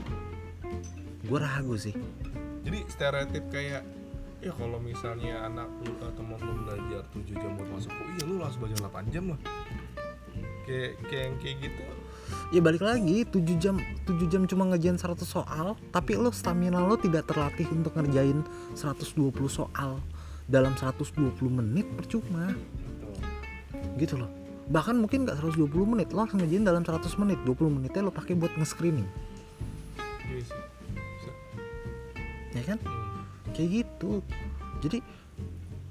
gue 1.28 1.40
ragu 1.42 1.76
sih. 1.76 1.98
Jadi 2.64 2.80
stereotip 2.88 3.44
kayak 3.52 3.84
ya 4.38 4.54
kalau 4.54 4.78
misalnya 4.78 5.50
anak 5.50 5.66
lu 5.82 5.98
atau 5.98 6.22
lu 6.22 6.54
belajar 6.62 7.02
7 7.10 7.42
jam 7.42 7.58
buat 7.58 7.70
masuk 7.74 7.90
UI 7.90 8.14
ya 8.22 8.24
lu 8.30 8.36
langsung 8.38 8.62
belajar 8.64 8.80
8 8.86 9.14
jam 9.14 9.24
lah 9.34 9.40
kayak 10.68 10.92
kayak 11.08 11.24
yang 11.32 11.36
kayak 11.40 11.58
gitu. 11.64 11.82
Ya 12.52 12.60
balik 12.60 12.84
lagi 12.84 13.24
7 13.24 13.40
jam 13.56 13.80
7 14.04 14.28
jam 14.28 14.44
cuma 14.44 14.68
ngerjain 14.68 15.00
100 15.00 15.24
soal 15.24 15.80
tapi 15.96 16.20
lo 16.20 16.28
stamina 16.36 16.84
lo 16.84 17.00
tidak 17.00 17.28
terlatih 17.32 17.68
untuk 17.72 17.96
ngerjain 17.96 18.44
120 18.76 19.32
soal. 19.48 20.04
Dalam 20.48 20.76
120 20.76 21.16
menit 21.48 21.88
percuma. 21.96 22.52
Gitu 23.96 24.20
loh. 24.20 24.32
Bahkan 24.68 24.96
mungkin 25.00 25.24
nggak 25.24 25.40
120 25.40 25.72
menit 25.88 26.12
lo 26.12 26.28
harus 26.28 26.36
ngerjain 26.36 26.68
dalam 26.68 26.84
100 26.84 27.08
menit. 27.20 27.40
20 27.48 27.72
menitnya 27.72 28.04
lo 28.04 28.12
pakai 28.12 28.36
buat 28.36 28.52
nge-screening. 28.60 29.08
Iya 30.28 30.68
ya 32.58 32.64
kan? 32.74 32.80
Hmm. 32.82 33.54
kayak 33.54 33.70
gitu. 33.84 34.26
Jadi 34.82 35.00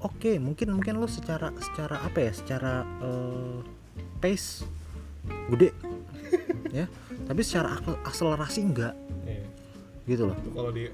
oke 0.02 0.30
mungkin 0.38 0.74
mungkin 0.74 0.98
lo 0.98 1.08
secara 1.10 1.54
secara 1.58 2.02
apa 2.02 2.18
ya 2.20 2.32
secara 2.34 2.82
eh, 3.02 3.58
pace. 4.18 4.64
Gede. 5.52 5.70
Ya. 6.74 6.86
Tapi 7.26 7.40
secara 7.42 7.78
ak- 7.78 8.02
akselerasi 8.06 8.60
enggak. 8.62 8.94
Iya. 9.26 9.44
gitu 10.06 10.22
loh. 10.30 10.36
Kalau 10.54 10.70
di 10.70 10.86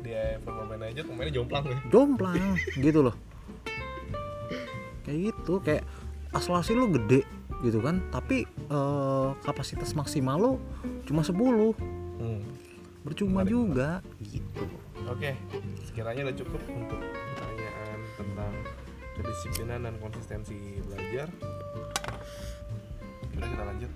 dia 0.00 0.40
pemain 0.40 0.80
aja 0.80 1.04
pemainnya 1.04 1.34
jomplang 1.36 1.64
ya. 1.68 1.78
Jomplang. 1.92 2.56
Gitu 2.80 3.00
loh. 3.04 3.14
Kayak 5.04 5.18
gitu. 5.32 5.54
Kayak 5.60 5.84
akselerasi 6.32 6.72
lo 6.72 6.88
gede 6.92 7.28
gitu 7.60 7.78
kan. 7.84 8.00
Tapi 8.08 8.44
eh, 8.48 9.28
kapasitas 9.44 9.92
maksimal 9.92 10.36
lo 10.40 10.52
cuma 11.04 11.20
10 11.20 11.36
hmm. 11.36 12.40
percuma 13.04 13.44
Menarik. 13.44 13.52
juga. 13.52 13.88
gitu. 14.24 14.64
Oke, 15.04 15.36
sekiranya 15.84 16.32
udah 16.32 16.36
cukup 16.40 16.62
untuk 16.72 17.00
pertanyaan 17.04 17.98
tentang 18.16 18.52
kedisiplinan 19.20 19.80
dan 19.84 19.94
konsistensi 20.00 20.80
belajar. 20.88 21.28
Udah 23.36 23.48
kita 23.48 23.64
lanjut. 23.64 23.90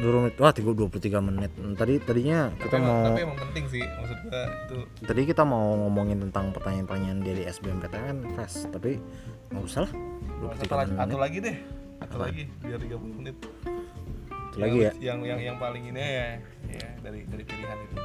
20 0.00 0.16
menit 0.24 0.36
wah 0.40 0.48
3 0.48 0.64
23 0.64 1.20
menit 1.20 1.52
Hmm, 1.60 1.76
tadi 1.76 2.00
tadinya 2.00 2.48
kita 2.56 2.72
tapi, 2.72 2.88
mau 2.88 3.04
tapi 3.04 3.20
emang 3.20 3.36
penting 3.36 3.64
sih, 3.68 3.84
maksud 3.84 4.18
gua 4.24 4.42
itu 4.48 4.76
tadi 5.04 5.20
kita 5.28 5.42
mau 5.44 5.76
ngomongin 5.76 6.18
tentang 6.24 6.56
pertanyaan-pertanyaan 6.56 7.20
dari 7.20 7.42
SBMPTN 7.44 8.00
kan 8.00 8.16
fast 8.32 8.64
tapi 8.72 8.96
nggak 9.52 9.60
usah 9.60 9.84
lah 9.84 9.92
satu 10.56 10.72
23 10.72 10.72
lagi, 10.72 10.88
menit 10.88 11.04
satu 11.04 11.18
lagi 11.20 11.38
deh, 11.44 11.56
satu 12.00 12.16
lagi 12.16 12.42
biar 12.64 12.78
30 12.80 13.18
menit. 13.20 13.36
Satu 14.50 14.58
lagi 14.58 14.78
ya 14.80 14.92
Yang 14.98 15.18
yang 15.28 15.40
yang 15.52 15.56
paling 15.60 15.84
ini 15.84 16.00
ya, 16.00 16.26
ya 16.66 16.88
dari 17.04 17.20
dari 17.28 17.44
pilihan 17.44 17.78
itu. 17.84 17.96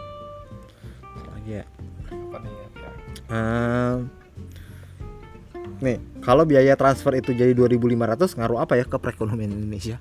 Satu 1.16 1.30
lagi 1.32 1.52
ya 1.58 1.66
Apa 2.06 2.38
nih 2.38 2.52
ya? 2.52 2.68
ya. 2.76 2.92
Ehm, 3.32 3.98
nih 5.82 5.98
kalau 6.24 6.48
biaya 6.48 6.74
transfer 6.76 7.12
itu 7.16 7.36
jadi 7.36 7.52
2.500 7.52 8.38
ngaruh 8.40 8.60
apa 8.64 8.80
ya 8.80 8.86
ke 8.88 8.96
perekonomian 8.96 9.52
Indonesia 9.52 10.00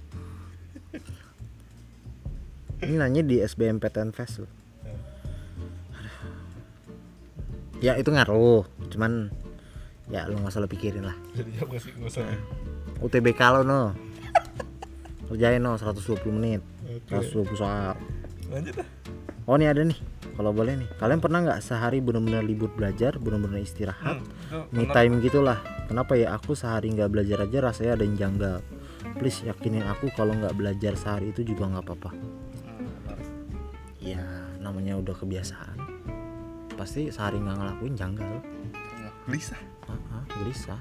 ini 2.84 2.94
nanya 2.94 3.22
di 3.24 3.40
SBMPTN 3.40 4.12
Fest 4.12 4.44
loh 4.44 4.52
ya 7.82 7.98
itu 7.98 8.08
ngaruh 8.08 8.64
cuman 8.92 9.28
ya 10.08 10.28
lu 10.28 10.36
nggak 10.38 10.52
usah 10.52 10.60
lo 10.62 10.68
pikirin 10.68 11.04
lah 11.04 11.16
Bisa 11.32 11.42
dijawab 11.44 11.68
nggak 11.72 11.82
sih? 11.82 11.92
Nggak 11.96 12.10
usah. 12.12 12.22
ya? 12.28 12.36
UTBK 13.02 13.40
lo 13.50 13.60
no 13.64 13.80
kerjain 15.28 15.60
no 15.60 15.74
120 15.76 16.20
menit 16.32 16.60
Oke. 16.84 17.18
120 17.18 17.56
soal 17.58 17.96
Lanjut 18.52 18.76
lah. 18.78 18.88
Oh 19.44 19.56
ini 19.56 19.66
ada 19.68 19.82
nih. 19.84 19.98
Kalau 20.34 20.50
boleh 20.50 20.74
nih. 20.74 20.90
Kalian 20.98 21.20
pernah 21.22 21.38
nggak 21.46 21.60
sehari 21.62 22.02
benar-benar 22.02 22.42
libur 22.42 22.66
belajar 22.74 23.14
benar-benar 23.22 23.62
istirahat? 23.62 24.18
Hmm, 24.50 24.66
me 24.74 24.82
bener. 24.82 24.94
time 24.94 25.14
gitulah. 25.22 25.58
Kenapa 25.86 26.18
ya? 26.18 26.34
Aku 26.34 26.58
sehari 26.58 26.90
nggak 26.90 27.10
belajar 27.12 27.46
aja 27.46 27.58
rasanya 27.62 27.92
ada 27.94 28.04
yang 28.04 28.16
janggal. 28.18 28.58
Please 29.20 29.46
yakinin 29.46 29.86
aku 29.86 30.10
kalau 30.18 30.34
nggak 30.34 30.56
belajar 30.58 30.98
sehari 30.98 31.30
itu 31.30 31.46
juga 31.46 31.70
nggak 31.70 31.84
apa-apa. 31.86 32.10
Ya 34.02 34.24
namanya 34.58 34.98
udah 34.98 35.14
kebiasaan. 35.14 35.78
Pasti 36.74 37.14
sehari 37.14 37.38
nggak 37.38 37.54
ngelakuin 37.54 37.94
janggal. 37.94 38.32
Ya, 38.74 39.10
gelisah. 39.30 39.62
ah, 39.86 40.18
ah, 40.18 40.24
gelisah. 40.42 40.80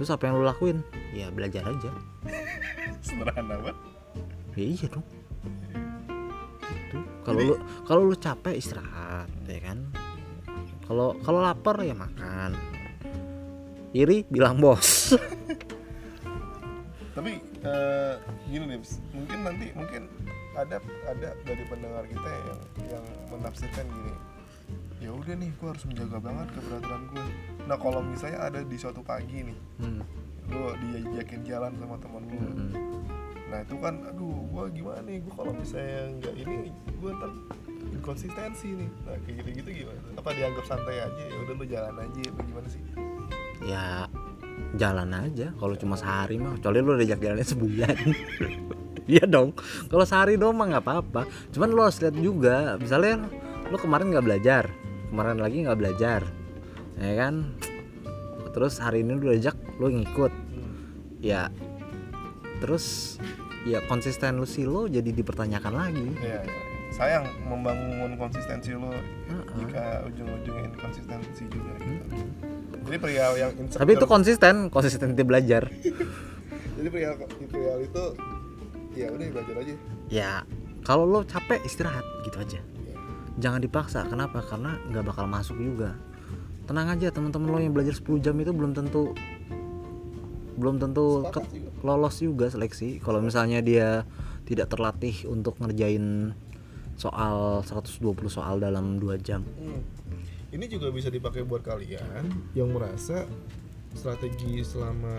Terus 0.00 0.08
apa 0.08 0.24
yang 0.24 0.40
lu 0.40 0.48
lakuin? 0.48 0.80
Ya 1.12 1.28
belajar 1.28 1.68
aja. 1.68 1.92
Sederhana 3.04 3.60
banget. 3.60 3.76
ya 4.58 4.66
iya 4.66 4.86
dong 4.90 5.19
kalau 7.26 7.40
lu 7.40 7.54
kalau 7.84 8.02
lu 8.08 8.16
capek 8.16 8.54
istirahat 8.56 9.28
ya 9.46 9.60
kan? 9.60 9.78
Kalau 10.86 11.14
kalau 11.22 11.40
lapar 11.44 11.78
ya 11.84 11.94
makan. 11.94 12.56
Iri 13.90 14.22
bilang 14.30 14.62
bos. 14.62 15.14
Tapi 17.16 17.32
eh, 17.66 18.14
gini 18.48 18.64
nih 18.70 18.78
mungkin 19.12 19.38
nanti 19.44 19.66
mungkin 19.74 20.02
ada 20.54 20.82
ada 21.06 21.30
dari 21.46 21.64
pendengar 21.66 22.04
kita 22.06 22.30
yang 22.30 22.60
yang 22.98 23.04
menafsirkan 23.30 23.86
gini 23.86 24.14
ya 25.00 25.10
udah 25.16 25.32
nih 25.32 25.50
gue 25.56 25.68
harus 25.68 25.84
menjaga 25.88 26.18
banget 26.20 26.46
keberaturan 26.52 27.02
gue 27.08 27.26
nah 27.64 27.76
kalau 27.80 28.04
misalnya 28.04 28.38
ada 28.52 28.60
di 28.60 28.76
suatu 28.76 29.00
pagi 29.00 29.48
nih 29.48 29.58
Hmm, 29.80 30.04
lo 30.52 30.76
diajakin 30.76 31.40
jalan 31.48 31.72
sama 31.80 31.96
teman 31.96 32.22
lo 32.28 32.36
hmm. 32.36 32.72
nah 33.48 33.58
itu 33.64 33.76
kan 33.80 33.94
gue 34.50 34.64
gimana 34.74 35.00
nih? 35.06 35.16
Gue 35.22 35.32
kalau 35.38 35.52
misalnya 35.54 36.00
nggak 36.18 36.34
ini 36.34 36.56
gue 36.74 37.10
ntar 37.14 37.30
inkonsistensi 37.94 38.68
nih. 38.74 38.90
Nah 39.06 39.16
kayak 39.22 39.34
gitu 39.42 39.48
gitu 39.62 39.70
gimana? 39.86 39.98
Apa 40.18 40.30
dianggap 40.34 40.64
santai 40.66 40.96
aja? 40.98 41.22
Ya 41.22 41.36
udah 41.46 41.54
lo 41.54 41.64
jalan 41.64 41.94
aja 41.96 42.20
apa 42.26 42.40
gimana 42.44 42.68
sih? 42.68 42.82
Ya 43.62 43.84
jalan 44.74 45.10
aja. 45.14 45.46
Kalau 45.54 45.74
cuma 45.78 45.94
sehari 45.94 46.36
mah 46.42 46.58
kecuali 46.58 46.78
lu 46.82 46.90
udah 46.98 47.06
jalannya 47.06 47.46
sebulan. 47.46 47.96
Iya 49.10 49.26
dong. 49.26 49.58
Kalau 49.90 50.06
sehari 50.06 50.38
doang 50.38 50.54
mah 50.54 50.70
nggak 50.70 50.86
apa-apa. 50.86 51.26
Cuman 51.50 51.74
lo 51.74 51.82
harus 51.82 51.98
lihat 51.98 52.14
juga 52.14 52.78
misalnya 52.78 53.26
lo 53.66 53.74
kemarin 53.74 54.14
nggak 54.14 54.22
belajar 54.22 54.70
kemarin 55.10 55.42
lagi 55.42 55.66
nggak 55.66 55.78
belajar 55.78 56.22
ya 56.94 57.12
kan? 57.18 57.58
Terus 58.54 58.78
hari 58.78 59.02
ini 59.02 59.18
lu 59.18 59.34
diajak 59.34 59.58
lo 59.82 59.90
ngikut. 59.90 60.30
Ya 61.18 61.50
terus 62.62 63.18
ya 63.62 63.78
konsisten 63.84 64.36
lu 64.36 64.44
sih 64.44 64.64
lo 64.64 64.86
jadi 64.86 65.06
dipertanyakan 65.06 65.72
lagi 65.72 66.06
Iya, 66.16 66.40
iya. 66.40 66.54
sayang 66.90 67.24
membangun 67.44 68.16
konsistensi 68.16 68.72
lo 68.72 68.88
Heeh. 68.88 69.44
jika 69.58 69.84
ujung-ujungnya 70.06 70.64
inkonsistensi 70.70 71.44
juga 71.46 71.72
gitu. 71.78 72.16
Jadi 72.80 72.96
pria 72.98 73.26
yang 73.36 73.52
insecure 73.54 73.78
tapi 73.78 73.92
itu 73.94 74.06
konsisten 74.06 74.54
konsisten 74.68 75.12
dia 75.12 75.22
belajar 75.22 75.62
jadi 76.76 76.88
pria 76.88 77.10
pria 77.46 77.74
itu 77.78 78.04
ya 78.92 79.06
udah 79.08 79.26
belajar 79.30 79.54
aja. 79.56 79.74
ya 80.08 80.32
kalau 80.80 81.04
lo 81.04 81.20
capek 81.22 81.60
istirahat 81.62 82.02
gitu 82.24 82.36
aja 82.36 82.58
Iya. 82.58 82.96
jangan 83.38 83.60
dipaksa 83.60 84.02
kenapa 84.04 84.40
karena 84.42 84.80
nggak 84.88 85.04
bakal 85.04 85.24
masuk 85.24 85.54
juga 85.54 85.94
tenang 86.64 86.88
aja 86.88 87.10
teman-teman 87.10 87.48
lo 87.48 87.58
yang 87.60 87.70
belajar 87.70 87.92
10 87.92 88.18
jam 88.20 88.34
itu 88.36 88.50
belum 88.50 88.72
tentu 88.72 89.12
belum 90.60 90.76
tentu 90.78 91.24
ke- 91.26 91.40
juga. 91.42 91.70
lolos 91.82 92.16
juga 92.16 92.46
seleksi 92.46 93.00
kalau 93.00 93.18
misalnya 93.18 93.58
dia 93.58 94.04
tidak 94.44 94.68
terlatih 94.68 95.26
untuk 95.26 95.56
ngerjain 95.56 96.36
soal 96.94 97.62
120 97.62 97.96
soal 98.28 98.58
dalam 98.58 98.96
2 98.96 99.16
jam 99.18 99.40
Hmm. 99.56 99.80
Ini 100.50 100.66
juga 100.66 100.90
bisa 100.90 101.06
dipakai 101.08 101.42
buat 101.42 101.62
kalian 101.62 102.26
yang 102.52 102.68
merasa 102.68 103.22
strategi 103.90 104.58
selama 104.60 105.14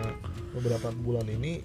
beberapa 0.52 0.92
bulan 0.94 1.24
ini 1.26 1.64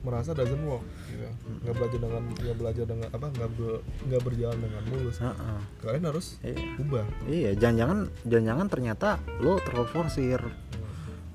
merasa 0.00 0.30
doesn't 0.30 0.62
work 0.62 0.86
gitu. 1.08 1.26
Nggak 1.60 1.74
belajar 1.74 1.98
dengan 1.98 2.22
nggak 2.32 2.56
belajar 2.56 2.84
dengan 2.86 3.08
apa 3.10 3.26
nggak 3.28 3.50
be- 3.52 3.82
nggak 4.06 4.22
berjalan 4.22 4.58
dengan 4.60 4.82
mulus. 4.86 5.18
Heeh. 5.18 5.58
Kalian 5.82 6.04
harus 6.06 6.26
iya 6.40 6.54
ubah. 6.78 7.06
iya 7.26 7.50
jangan-jangan 7.52 7.98
jangan-jangan 8.22 8.66
ternyata 8.70 9.08
lo 9.40 9.58
terlalu 9.60 9.86
forsir 9.88 10.38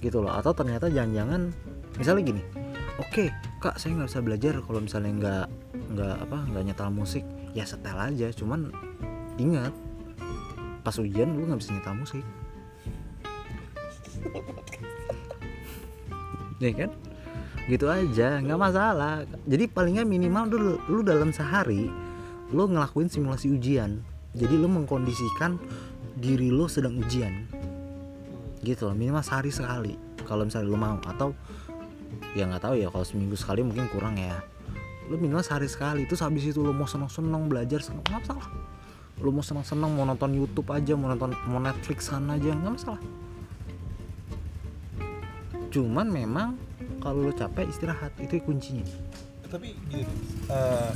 gitu 0.02 0.20
loh. 0.20 0.34
Atau 0.34 0.52
ternyata 0.58 0.90
jangan-jangan 0.90 1.54
misalnya 1.96 2.24
gini 2.34 2.42
oke 3.02 3.28
kak 3.62 3.76
saya 3.78 3.98
nggak 3.98 4.10
bisa 4.10 4.22
belajar 4.24 4.54
kalau 4.64 4.80
misalnya 4.80 5.12
nggak 5.18 5.46
nggak 5.96 6.16
apa 6.28 6.38
nggak 6.52 6.64
nyetel 6.72 6.92
musik. 6.92 7.24
Ya 7.54 7.64
setel 7.64 7.96
aja 7.96 8.28
cuman 8.34 8.74
ingat 9.38 9.74
pas 10.82 10.98
ujian 10.98 11.38
lu 11.38 11.46
nggak 11.48 11.62
bisa 11.62 11.72
nyetel 11.78 11.96
musik. 11.96 12.26
Ya 16.62 16.70
kan? 16.78 16.94
Gitu 17.66 17.90
aja 17.90 18.38
nggak 18.38 18.60
masalah. 18.62 19.26
Jadi 19.50 19.66
palingnya 19.66 20.06
minimal 20.06 20.46
dulu 20.46 20.74
lu 20.94 21.02
dalam 21.02 21.34
sehari 21.34 21.90
lu 22.54 22.70
ngelakuin 22.70 23.10
simulasi 23.10 23.50
ujian. 23.50 24.06
Jadi 24.38 24.62
lu 24.62 24.70
mengkondisikan 24.70 25.58
diri 26.22 26.54
lu 26.54 26.70
sedang 26.70 27.02
ujian 27.02 27.50
gitu 28.62 28.90
loh. 28.90 28.96
Minimal 28.96 29.22
sehari 29.26 29.52
sekali 29.54 29.98
kalau 30.26 30.46
misalnya 30.46 30.70
lu 30.70 30.78
mau. 30.78 30.98
Atau 31.04 31.34
ya 32.38 32.48
nggak 32.48 32.64
tahu 32.64 32.76
ya 32.80 32.88
kalau 32.90 33.06
seminggu 33.06 33.36
sekali 33.38 33.66
mungkin 33.66 33.90
kurang 33.90 34.18
ya. 34.18 34.42
Lu 35.10 35.18
minimal 35.18 35.44
sehari 35.44 35.68
sekali. 35.68 36.06
Terus 36.08 36.22
habis 36.22 36.46
itu 36.46 36.62
lu 36.62 36.72
mau 36.72 36.88
seneng-seneng 36.88 37.50
belajar 37.50 37.82
seneng 37.82 38.06
nggak 38.06 38.26
masalah. 38.26 38.48
Lu 39.22 39.30
mau 39.30 39.46
seneng-seneng 39.46 39.92
mau 39.94 40.06
nonton 40.08 40.34
YouTube 40.34 40.70
aja 40.74 40.98
mau 40.98 41.12
nonton 41.12 41.34
mau 41.50 41.62
Netflix 41.62 42.10
aja 42.10 42.32
nggak 42.32 42.74
masalah. 42.74 43.02
Cuman 45.72 46.08
memang 46.10 46.60
kalau 47.02 47.26
lu 47.26 47.34
capek 47.34 47.70
istirahat. 47.70 48.14
Itu 48.22 48.38
kuncinya. 48.44 48.86
Tapi 49.52 49.76
gini, 49.92 50.08
untuk 50.08 50.96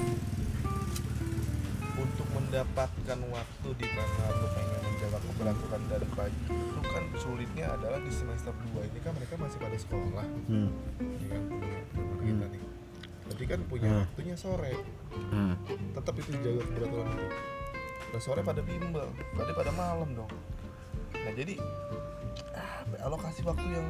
mendapatkan 2.56 3.20
waktu 3.36 3.70
di 3.76 3.88
mana 3.92 4.32
lu 4.32 4.48
pengen 4.56 4.80
menjaga 4.88 5.20
keberlangsungan 5.28 5.82
dari 5.92 6.08
pagi 6.16 6.40
itu 6.48 6.80
kan 6.88 7.04
sulitnya 7.20 7.66
adalah 7.68 8.00
di 8.00 8.08
semester 8.08 8.56
2 8.72 8.80
ini 8.96 9.00
kan 9.04 9.12
mereka 9.12 9.36
masih 9.36 9.60
pada 9.60 9.76
sekolah. 9.76 10.24
Hmm. 10.48 10.72
ya 11.20 11.28
kan? 11.36 11.42
Teman-teman 11.52 12.20
kita 12.24 12.46
nih. 12.48 12.64
Tapi 13.28 13.44
kan 13.44 13.60
punya 13.68 13.88
Hmm. 13.92 14.00
waktunya 14.08 14.36
sore. 14.40 14.72
Hmm. 15.36 15.54
tetap 15.68 16.16
itu 16.16 16.32
jaga 16.32 16.64
keberaturan 16.64 17.08
itu. 17.12 17.28
Nah 18.16 18.22
sore 18.24 18.40
pada 18.40 18.62
bimbel. 18.64 19.08
Tadi 19.36 19.52
pada 19.52 19.72
malam 19.76 20.10
dong. 20.16 20.32
Nah 21.12 21.32
jadi 21.36 21.60
ah, 22.56 22.88
alokasi 23.04 23.44
waktu 23.44 23.68
yang 23.68 23.88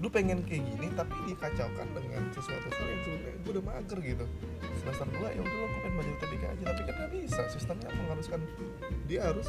lu 0.00 0.08
pengen 0.08 0.40
kayak 0.48 0.64
gini 0.64 0.88
tapi 0.96 1.12
dikacaukan 1.28 1.88
dengan 1.92 2.32
sesuatu 2.32 2.72
hal 2.72 2.86
yang 2.88 3.00
sebenarnya 3.04 3.36
gue 3.44 3.52
udah 3.60 3.64
mager 3.68 3.98
gitu 4.00 4.24
semester 4.80 5.06
2 5.06 5.36
ya 5.36 5.40
udah 5.44 5.54
gue 5.54 5.68
pengen 5.76 5.92
belajar 5.94 6.16
TBK 6.24 6.44
aja. 6.48 6.64
Tapi 6.72 6.82
kan 6.88 6.94
gak 6.96 7.10
bisa 7.12 7.42
sistemnya 7.52 7.88
mengharuskan 7.92 8.40
dia 9.04 9.20
harus 9.28 9.46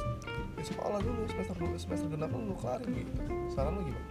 di 0.59 0.63
sekolah 0.67 0.99
dulu 0.99 1.23
semester 1.31 1.55
dulu 1.55 1.75
semester 1.79 2.07
genap 2.11 2.31
lu 2.35 2.55
kelarin 2.59 2.91
gitu. 2.91 3.11
Saran 3.55 3.79
lu 3.79 3.87
gimana? 3.87 4.09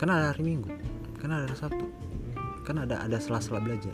kan 0.00 0.08
ada 0.08 0.32
hari 0.32 0.56
minggu 0.56 0.72
kan 1.20 1.28
ada 1.28 1.44
hari 1.44 1.60
sabtu 1.60 1.84
kan 2.64 2.80
ada 2.80 3.04
ada 3.04 3.20
sela-sela 3.20 3.60
belajar. 3.60 3.92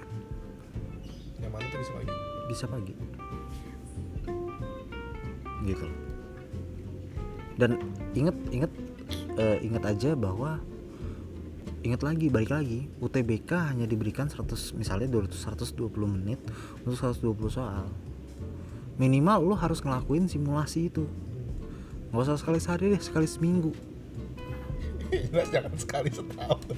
Yang 1.42 1.50
mana 1.50 1.66
tuh 1.66 1.78
bisa 1.82 1.92
lagi 1.98 2.14
bisa 2.46 2.64
pagi. 2.70 2.94
Gitu. 5.66 5.82
Loh. 5.82 5.98
dan 7.58 7.70
inget 8.14 8.36
inget 8.54 8.72
eh, 9.34 9.58
inget 9.66 9.82
aja 9.82 10.14
bahwa 10.14 10.62
inget 11.87 12.03
lagi 12.03 12.27
balik 12.27 12.51
lagi. 12.51 12.90
UTBK 12.99 13.51
hanya 13.70 13.87
diberikan 13.87 14.27
100 14.27 14.75
misalnya 14.75 15.07
200 15.07 15.55
120 15.55 15.87
menit 16.11 16.42
untuk 16.83 16.99
120 16.99 17.46
soal. 17.46 17.87
Minimal 18.99 19.46
lo 19.46 19.55
harus 19.55 19.79
ngelakuin 19.87 20.27
simulasi 20.27 20.90
itu. 20.90 21.07
Nggak 22.11 22.22
usah 22.27 22.37
sekali 22.42 22.59
sehari 22.59 22.90
deh 22.90 23.03
sekali 23.03 23.29
seminggu. 23.31 23.70
Jangan 25.55 25.75
sekali 25.79 26.11
setahun. 26.11 26.75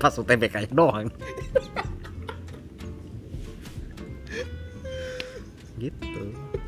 Pas 0.00 0.14
UTBK 0.16 0.54
-nya 0.64 0.72
doang. 0.72 1.12
Gitu. 5.76 6.22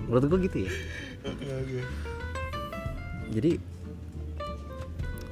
Menurut 0.05 0.25
gua 0.29 0.39
gitu 0.45 0.59
ya. 0.69 0.73
Oke 1.25 1.47
oke. 1.47 1.81
Jadi 3.33 3.76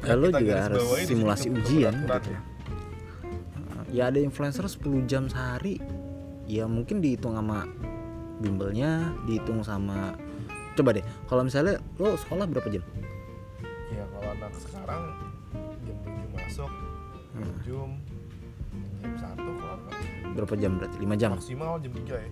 Ya, 0.05 0.13
ya, 0.13 0.15
lo 0.15 0.29
juga 0.31 0.55
harus 0.63 0.83
di 0.85 1.05
simulasi 1.07 1.47
ujian 1.49 1.95
gitu. 1.97 2.13
ya. 2.29 2.41
ya 3.91 4.03
ada 4.09 4.19
influencer 4.19 4.65
10 4.65 4.81
jam 5.05 5.27
sehari 5.27 5.81
ya 6.45 6.67
mungkin 6.67 7.01
dihitung 7.01 7.33
sama 7.33 7.65
bimbelnya 8.37 9.15
dihitung 9.25 9.63
sama 9.63 10.13
coba 10.75 10.93
deh 10.93 11.05
kalau 11.25 11.43
misalnya 11.43 11.79
lo 11.97 12.13
sekolah 12.15 12.45
berapa 12.45 12.69
jam 12.69 12.83
ya 13.89 14.05
kalau 14.05 14.29
anak 14.31 14.53
sekarang 14.59 15.03
jam 15.81 15.97
7 16.05 16.37
masuk 16.37 16.71
Hmm. 17.35 17.51
jam 17.67 17.91
jam 19.03 19.11
satu 19.17 19.51
kelar 19.57 19.79
kan. 19.81 19.95
berapa 20.35 20.55
jam 20.55 20.73
berarti 20.79 20.97
5 21.01 21.15
jam 21.17 21.31
maksimal 21.35 21.73
jam 21.79 21.93
3 21.93 22.15
ya 22.15 22.31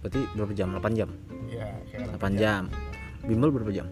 berarti 0.00 0.20
berapa 0.32 0.52
jam 0.54 0.68
8 0.72 0.94
jam 0.94 1.08
ya 1.46 1.66
kayak 1.86 2.08
8 2.08 2.20
kerja. 2.24 2.38
jam 2.38 2.62
bimbel 3.22 3.50
berapa 3.50 3.68
jam 3.70 3.86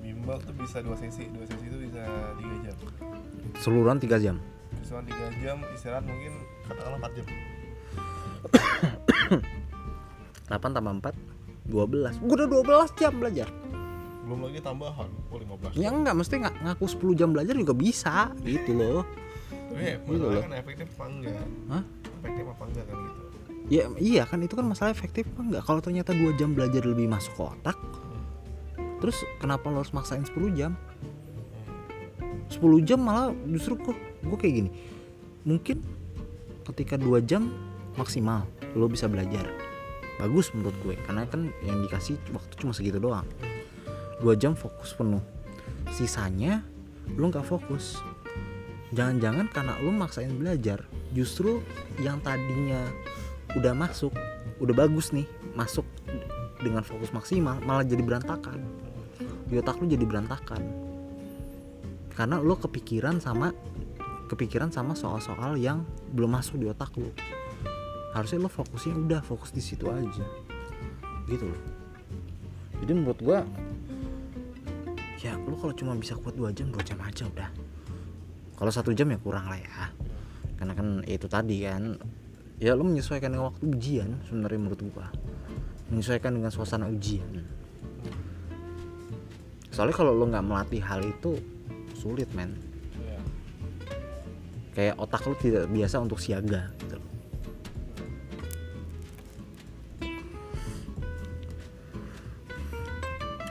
bimbel 0.00 0.36
tuh 0.40 0.54
bisa 0.56 0.78
dua 0.80 0.96
sesi 0.96 1.30
dua 1.30 1.44
sesi 1.44 1.64
itu 1.64 1.78
bisa 1.82 2.02
3 2.02 2.34
jam 2.34 2.45
seluruhan 3.66 3.98
3 3.98 4.22
jam? 4.22 4.38
Cuma 4.86 5.02
3 5.02 5.42
jam 5.42 5.58
istirahat 5.74 6.06
mungkin 6.06 6.38
katakanlah 6.70 7.10
4 7.10 7.16
jam. 7.18 7.26
8 10.46 10.76
tambah 10.78 10.92
4 11.02 11.10
12 11.66 12.22
gua 12.22 12.34
udah 12.38 12.48
12 12.86 13.00
jam 13.02 13.12
belajar. 13.18 13.48
Belum 14.22 14.46
lagi 14.46 14.58
tambahan 14.62 15.10
oh 15.10 15.38
15 15.38 15.74
ya 15.74 15.90
enggak 15.90 16.14
mesti 16.14 16.34
nggak 16.38 16.54
ngaku 16.62 16.84
10 16.86 17.18
jam 17.18 17.28
belajar 17.34 17.54
juga 17.58 17.74
bisa 17.74 18.30
gitu 18.46 18.70
loh. 18.74 19.02
Tapi 19.50 19.82
ya, 19.82 19.96
Gitu 19.98 20.22
loh. 20.22 20.42
kan 20.46 20.54
efektif 20.54 20.86
apa 20.94 21.04
enggak? 21.10 21.46
Hah? 21.66 21.82
efektif 22.22 22.44
apa 22.46 22.62
enggak 22.70 22.84
kan 22.86 22.96
gitu? 23.02 23.20
Ya 23.66 23.84
iya 23.98 24.22
kan 24.22 24.38
itu 24.46 24.54
kan 24.54 24.62
masalah 24.62 24.94
efektif 24.94 25.26
apa 25.34 25.40
enggak? 25.42 25.62
Kalau 25.66 25.80
ternyata 25.82 26.14
2 26.14 26.38
jam 26.38 26.54
belajar 26.54 26.86
lebih 26.86 27.10
masuk 27.10 27.34
ke 27.34 27.42
otak 27.42 27.78
Terus 28.96 29.18
kenapa 29.36 29.68
lo 29.68 29.84
harus 29.84 29.92
maksain 29.92 30.24
10 30.24 30.54
jam 30.56 30.72
10 32.50 32.86
jam 32.86 33.02
malah 33.02 33.34
justru 33.50 33.74
kok 33.78 33.96
gue 34.22 34.38
kayak 34.38 34.54
gini. 34.64 34.70
Mungkin 35.46 35.82
ketika 36.66 36.98
2 36.98 37.22
jam 37.22 37.50
maksimal 37.98 38.46
lo 38.74 38.86
bisa 38.86 39.10
belajar. 39.10 39.46
Bagus 40.16 40.48
menurut 40.56 40.72
gue 40.80 40.96
Karena 41.04 41.28
kan 41.28 41.52
yang 41.60 41.84
dikasih 41.84 42.16
waktu 42.32 42.54
cuma 42.56 42.72
segitu 42.72 42.96
doang. 43.02 43.26
2 44.22 44.32
jam 44.38 44.54
fokus 44.56 44.94
penuh. 44.94 45.22
Sisanya 45.92 46.62
lo 47.14 47.30
nggak 47.30 47.46
fokus. 47.46 47.98
Jangan-jangan 48.94 49.50
karena 49.50 49.74
lo 49.82 49.90
maksain 49.90 50.30
belajar 50.38 50.86
Justru 51.10 51.62
yang 51.98 52.22
tadinya 52.22 52.86
udah 53.58 53.74
masuk 53.74 54.14
udah 54.60 54.74
bagus 54.76 55.12
nih 55.12 55.26
masuk 55.56 55.84
dengan 56.60 56.84
fokus 56.84 57.12
maksimal 57.12 57.60
malah 57.64 57.84
jadi 57.84 58.00
berantakan. 58.04 58.62
Di 59.46 59.58
otak 59.58 59.78
lu 59.78 59.86
jadi 59.86 60.02
berantakan 60.02 60.85
karena 62.16 62.40
lo 62.40 62.56
kepikiran 62.56 63.20
sama 63.20 63.52
kepikiran 64.26 64.74
sama 64.74 64.96
soal-soal 64.98 65.54
yang 65.54 65.86
belum 66.10 66.34
masuk 66.34 66.58
di 66.58 66.66
otak 66.66 66.90
lo 66.98 67.12
harusnya 68.16 68.40
lo 68.40 68.48
fokusnya 68.48 68.96
udah 68.96 69.20
fokus 69.20 69.52
di 69.52 69.60
situ 69.60 69.92
aja. 69.92 70.24
Gitu 71.28 71.44
loh. 71.44 71.62
Jadi 72.80 72.92
menurut 72.96 73.20
gua 73.20 73.44
ya 75.20 75.36
lo 75.36 75.52
kalau 75.60 75.74
cuma 75.76 75.92
bisa 76.00 76.16
kuat 76.16 76.32
dua 76.32 76.48
jam 76.48 76.72
dua 76.72 76.80
jam 76.80 76.96
aja 77.04 77.28
udah. 77.28 77.52
Kalau 78.56 78.72
satu 78.72 78.96
jam 78.96 79.12
ya 79.12 79.20
kurang 79.20 79.52
lah 79.52 79.60
ya. 79.60 79.92
Karena 80.56 80.72
kan 80.72 81.04
itu 81.04 81.28
tadi 81.28 81.68
kan 81.68 82.00
ya 82.56 82.72
lo 82.72 82.88
menyesuaikan 82.88 83.36
dengan 83.36 83.52
waktu 83.52 83.68
ujian 83.68 84.08
sebenarnya 84.24 84.60
menurut 84.64 84.80
gua. 84.96 85.12
Menyesuaikan 85.92 86.40
dengan 86.40 86.48
suasana 86.48 86.88
ujian. 86.88 87.44
Soalnya 89.68 89.92
kalau 89.92 90.16
lo 90.16 90.24
nggak 90.24 90.40
melatih 90.40 90.80
hal 90.80 91.04
itu 91.04 91.36
sulit 92.06 92.30
men 92.38 92.54
Iya. 92.96 93.18
kayak 94.72 94.94
otak 95.02 95.26
lo 95.26 95.34
tidak 95.34 95.66
biasa 95.66 95.98
untuk 95.98 96.22
siaga 96.22 96.70
gitu 96.78 97.02
loh. 97.02 97.10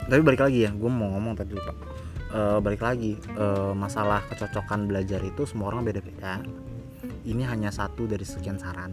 tapi 0.06 0.22
balik 0.22 0.42
lagi 0.42 0.60
ya 0.64 0.72
gue 0.72 0.90
mau 0.90 1.12
ngomong 1.18 1.36
tadi 1.36 1.54
lupa 1.54 1.74
Eh, 2.36 2.60
balik 2.60 2.84
lagi 2.84 3.16
eh, 3.16 3.72
masalah 3.72 4.20
kecocokan 4.28 4.92
belajar 4.92 5.24
itu 5.24 5.48
semua 5.48 5.72
orang 5.72 5.88
beda-beda 5.88 6.44
ini 7.24 7.48
hanya 7.48 7.72
satu 7.72 8.12
dari 8.12 8.28
sekian 8.28 8.60
saran 8.60 8.92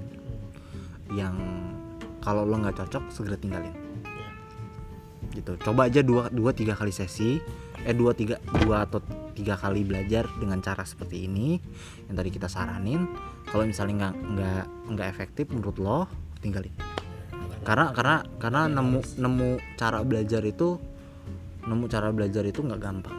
yang 1.11 1.35
kalau 2.23 2.47
lo 2.47 2.55
nggak 2.63 2.79
cocok 2.79 3.11
segera 3.11 3.35
tinggalin 3.35 3.75
Iya. 4.07 4.31
gitu 5.43 5.59
coba 5.59 5.91
aja 5.91 6.07
dua 6.07 6.31
dua 6.31 6.55
tiga 6.55 6.79
kali 6.79 6.95
sesi 6.95 7.43
eh 7.83 7.95
dua 7.95 8.15
tiga 8.15 8.39
dua 8.63 8.87
atau 8.87 9.03
tiga 9.33 9.59
kali 9.59 9.83
belajar 9.83 10.29
dengan 10.39 10.63
cara 10.63 10.87
seperti 10.87 11.27
ini 11.27 11.59
yang 12.07 12.17
tadi 12.17 12.31
kita 12.31 12.47
saranin. 12.47 13.09
Kalau 13.49 13.67
misalnya 13.67 14.09
nggak 14.09 14.15
nggak 14.37 14.65
nggak 14.95 15.09
efektif 15.11 15.51
menurut 15.51 15.77
lo 15.83 16.01
tinggalin. 16.39 16.73
Karena 17.63 17.95
karena 17.95 18.17
karena 18.39 18.61
nemu 18.71 19.01
nemu 19.19 19.51
cara 19.79 20.03
belajar 20.03 20.43
itu 20.43 20.79
nemu 21.63 21.85
cara 21.87 22.09
belajar 22.11 22.43
itu 22.47 22.61
nggak 22.63 22.81
gampang. 22.81 23.19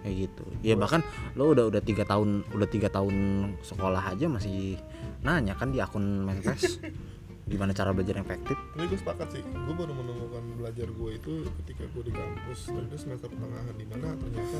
Kayak 0.00 0.14
gitu. 0.28 0.44
Ya 0.64 0.74
bahkan 0.76 1.04
lo 1.36 1.52
udah 1.52 1.68
udah 1.68 1.82
tiga 1.84 2.08
tahun 2.08 2.44
udah 2.56 2.68
tiga 2.68 2.88
tahun 2.88 3.16
sekolah 3.60 4.16
aja 4.16 4.26
masih 4.28 4.80
nanya 5.20 5.52
kan 5.52 5.68
di 5.68 5.78
akun 5.80 6.24
Menkes 6.24 6.80
gimana 7.50 7.74
cara 7.74 7.90
belajar 7.90 8.22
yang 8.22 8.26
efektif? 8.30 8.54
Tapi 8.54 8.86
gue 8.86 8.98
sepakat 9.02 9.28
sih. 9.34 9.42
Gue 9.42 9.74
baru 9.74 9.90
menemukan 9.90 10.42
belajar 10.54 10.86
gue 10.86 11.10
itu 11.18 11.32
ketika 11.62 11.84
gue 11.90 12.02
di 12.06 12.12
kampus 12.14 12.70
dan 12.70 12.82
itu 12.86 12.96
semester 12.96 13.26
pertengahan 13.26 13.74
di 13.74 13.86
mana 13.90 14.14
ternyata 14.14 14.58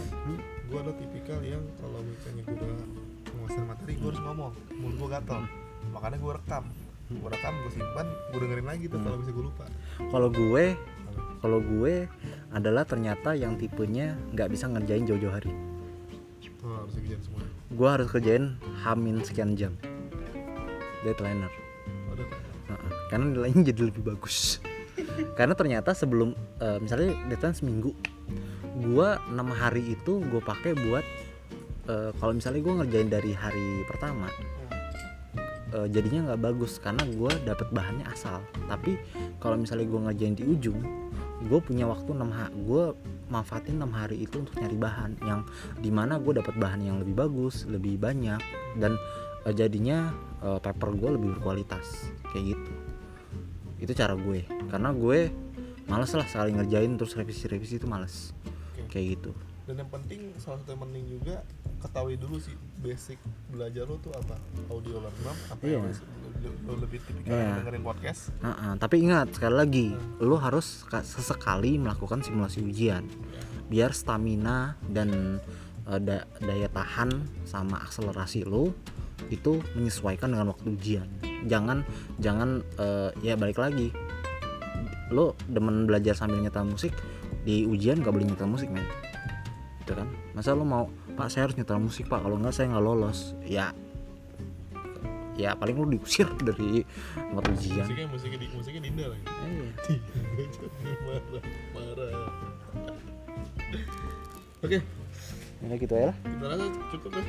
gue 0.67 0.79
adalah 0.79 0.97
tipikal 0.99 1.39
yang 1.47 1.63
kalau 1.79 2.03
misalnya 2.03 2.43
gue 2.43 2.57
udah 2.59 2.75
menguasai 3.31 3.65
materi 3.65 3.93
gue 3.95 4.09
harus 4.11 4.23
ngomong. 4.27 4.53
Mulut 4.83 4.97
gue 4.99 5.09
gatel. 5.15 5.41
Makanya 5.95 6.19
gue 6.19 6.33
rekam. 6.35 6.65
Gue 7.11 7.31
rekam 7.31 7.55
gue 7.63 7.73
simpan 7.73 8.07
gue 8.35 8.41
dengerin 8.43 8.67
lagi 8.67 8.85
tuh 8.91 8.99
kalau 8.99 9.17
bisa 9.23 9.31
gue 9.31 9.45
lupa. 9.47 9.65
Kalau 10.11 10.29
gue 10.29 10.65
kalau 11.41 11.59
gue 11.63 11.95
adalah 12.53 12.85
ternyata 12.85 13.39
yang 13.39 13.55
tipenya 13.57 14.19
nggak 14.35 14.51
bisa 14.51 14.67
ngerjain 14.67 15.07
jauh-jauh 15.07 15.33
hari. 15.33 15.55
Oh, 16.61 16.77
harus 16.85 16.93
kerjaan 16.93 17.23
semua 17.25 17.41
gue 17.71 17.87
harus 17.87 18.11
kerjain 18.11 18.59
hamin 18.83 19.23
sekian 19.23 19.55
jam. 19.55 19.79
Deadlineer 21.07 21.60
karena 23.11 23.27
nilainya 23.35 23.75
jadi 23.75 23.91
lebih 23.91 24.07
bagus. 24.07 24.63
Karena 25.39 25.59
ternyata 25.59 25.91
sebelum 25.91 26.33
eh, 26.63 26.79
misalnya 26.79 27.19
deadline 27.27 27.57
seminggu 27.59 27.91
gua 28.81 29.19
enam 29.29 29.51
hari 29.51 29.99
itu 29.99 30.23
gue 30.23 30.39
pakai 30.39 30.79
buat 30.79 31.05
eh, 31.91 32.11
kalau 32.17 32.33
misalnya 32.33 32.63
gue 32.63 32.75
ngerjain 32.81 33.11
dari 33.11 33.33
hari 33.35 33.83
pertama 33.91 34.31
eh, 35.75 35.87
jadinya 35.91 36.33
nggak 36.33 36.41
bagus 36.41 36.79
karena 36.79 37.03
gue 37.11 37.33
dapet 37.43 37.69
bahannya 37.75 38.07
asal. 38.07 38.39
Tapi 38.71 38.95
kalau 39.43 39.59
misalnya 39.59 39.91
gue 39.91 40.01
ngerjain 40.07 40.35
di 40.39 40.45
ujung 40.47 40.81
gue 41.41 41.61
punya 41.65 41.89
waktu 41.89 42.13
6 42.13 42.21
hari 42.21 42.53
gue 42.69 42.85
manfaatin 43.33 43.81
6 43.81 43.89
hari 43.97 44.17
itu 44.29 44.45
untuk 44.45 44.61
nyari 44.61 44.77
bahan 44.77 45.11
yang 45.25 45.41
di 45.81 45.89
mana 45.89 46.21
gue 46.21 46.37
dapat 46.37 46.53
bahan 46.61 46.85
yang 46.85 47.01
lebih 47.01 47.17
bagus 47.17 47.65
lebih 47.65 47.97
banyak 47.97 48.37
dan 48.77 49.01
jadinya 49.57 50.13
eh, 50.45 50.61
paper 50.61 50.93
gue 50.93 51.11
lebih 51.17 51.29
berkualitas 51.41 52.13
kayak 52.33 52.57
gitu 52.57 52.90
itu 53.81 53.93
cara 53.93 54.13
gue. 54.13 54.45
Karena 54.69 54.93
gue 54.93 55.33
males 55.85 56.13
lah 56.13 56.23
sekali 56.23 56.53
ngerjain 56.53 56.95
terus 56.95 57.13
revisi-revisi 57.13 57.77
itu 57.77 57.87
males. 57.87 58.31
Oke. 58.77 58.87
kayak 58.91 59.07
gitu. 59.17 59.31
Dan 59.65 59.79
yang 59.79 59.91
penting 59.91 60.35
salah 60.37 60.59
satu 60.59 60.75
yang 60.75 60.83
penting 60.83 61.05
juga 61.09 61.47
ketahui 61.79 62.19
dulu 62.19 62.37
sih 62.37 62.53
basic 62.77 63.17
belajar 63.49 63.87
lo 63.87 63.97
tuh 63.97 64.11
apa. 64.13 64.35
Audio 64.67 64.99
learner 64.99 65.37
apa 65.47 65.63
Iya. 65.63 65.79
yang 65.79 65.95
lo, 66.67 66.73
lebih 66.77 66.99
tipikal 67.01 67.33
Iya. 67.33 67.55
dengerin 67.63 67.85
podcast. 67.85 68.35
Heeh, 68.37 68.73
tapi 68.77 68.97
ingat 69.01 69.31
sekali 69.31 69.55
lagi 69.55 69.87
lo 70.19 70.37
harus 70.37 70.83
ka- 70.85 71.07
sesekali 71.07 71.79
melakukan 71.79 72.19
simulasi 72.21 72.61
ujian. 72.61 73.07
Biar 73.67 73.95
stamina 73.95 74.75
dan 74.85 75.39
eh, 75.87 76.01
da- 76.01 76.27
daya 76.37 76.67
tahan 76.67 77.11
sama 77.45 77.79
akselerasi 77.81 78.43
lo 78.43 78.75
itu 79.29 79.61
menyesuaikan 79.77 80.33
dengan 80.33 80.57
waktu 80.57 80.73
ujian. 80.73 81.09
Jangan 81.45 81.85
jangan 82.23 82.65
eh, 82.81 83.11
ya 83.21 83.37
balik 83.37 83.61
lagi. 83.61 83.93
Lo 85.13 85.37
demen 85.51 85.85
belajar 85.85 86.17
sambil 86.17 86.41
nyetel 86.41 86.65
musik 86.65 86.95
di 87.45 87.67
ujian 87.67 88.01
gak 88.01 88.15
boleh 88.15 88.25
nyetel 88.25 88.49
musik 88.49 88.73
men. 88.73 88.87
Gitu 89.85 89.93
kan? 89.93 90.09
Masa 90.33 90.57
lo 90.57 90.65
mau 90.65 90.89
pak 91.19 91.29
saya 91.29 91.51
harus 91.51 91.59
nyetel 91.61 91.83
musik 91.83 92.09
pak. 92.09 92.25
Kalau 92.25 92.41
nggak 92.41 92.55
saya 92.55 92.73
nggak 92.73 92.85
lolos. 92.85 93.37
Ya 93.45 93.75
ya 95.41 95.57
paling 95.57 95.73
lo 95.81 95.89
diusir 95.89 96.29
dari 96.49 96.85
tempat 97.17 97.45
ujian. 97.57 97.85
Musiknya 97.89 98.07
musiknya 98.13 98.39
di 98.45 98.49
musiknya 98.53 98.81
Dinda 98.85 99.05
lagi 99.09 99.25
Iya. 99.25 99.67
marah 101.09 101.45
marah. 101.73 102.31
Oke. 104.61 104.79
Ya 105.61 105.75
gitu 105.77 105.95
ya 105.97 106.13
lah. 106.13 106.17
kita 106.21 106.47
rasa 106.49 106.65
cukup 106.93 107.11
ya. 107.17 107.25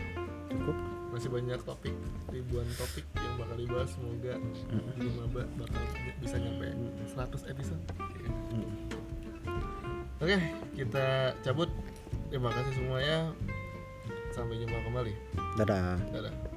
Cukup. 0.51 0.90
Masih 1.21 1.37
banyak 1.37 1.61
topik 1.69 1.93
ribuan 2.33 2.65
topik 2.81 3.05
yang 3.13 3.37
bakal 3.37 3.53
dibahas. 3.53 3.93
Semoga 3.93 4.41
di 4.97 5.05
maba 5.13 5.45
bakal 5.53 5.83
bisa 6.17 6.41
nyampe 6.41 6.73
100 7.13 7.45
episode. 7.53 7.83
Oke 10.17 10.41
kita 10.73 11.37
cabut. 11.45 11.69
Terima 12.33 12.49
kasih 12.49 12.73
semuanya. 12.73 13.37
Sampai 14.33 14.65
jumpa 14.65 14.81
kembali. 14.81 15.13
Dadah. 15.61 16.01
dadah 16.09 16.50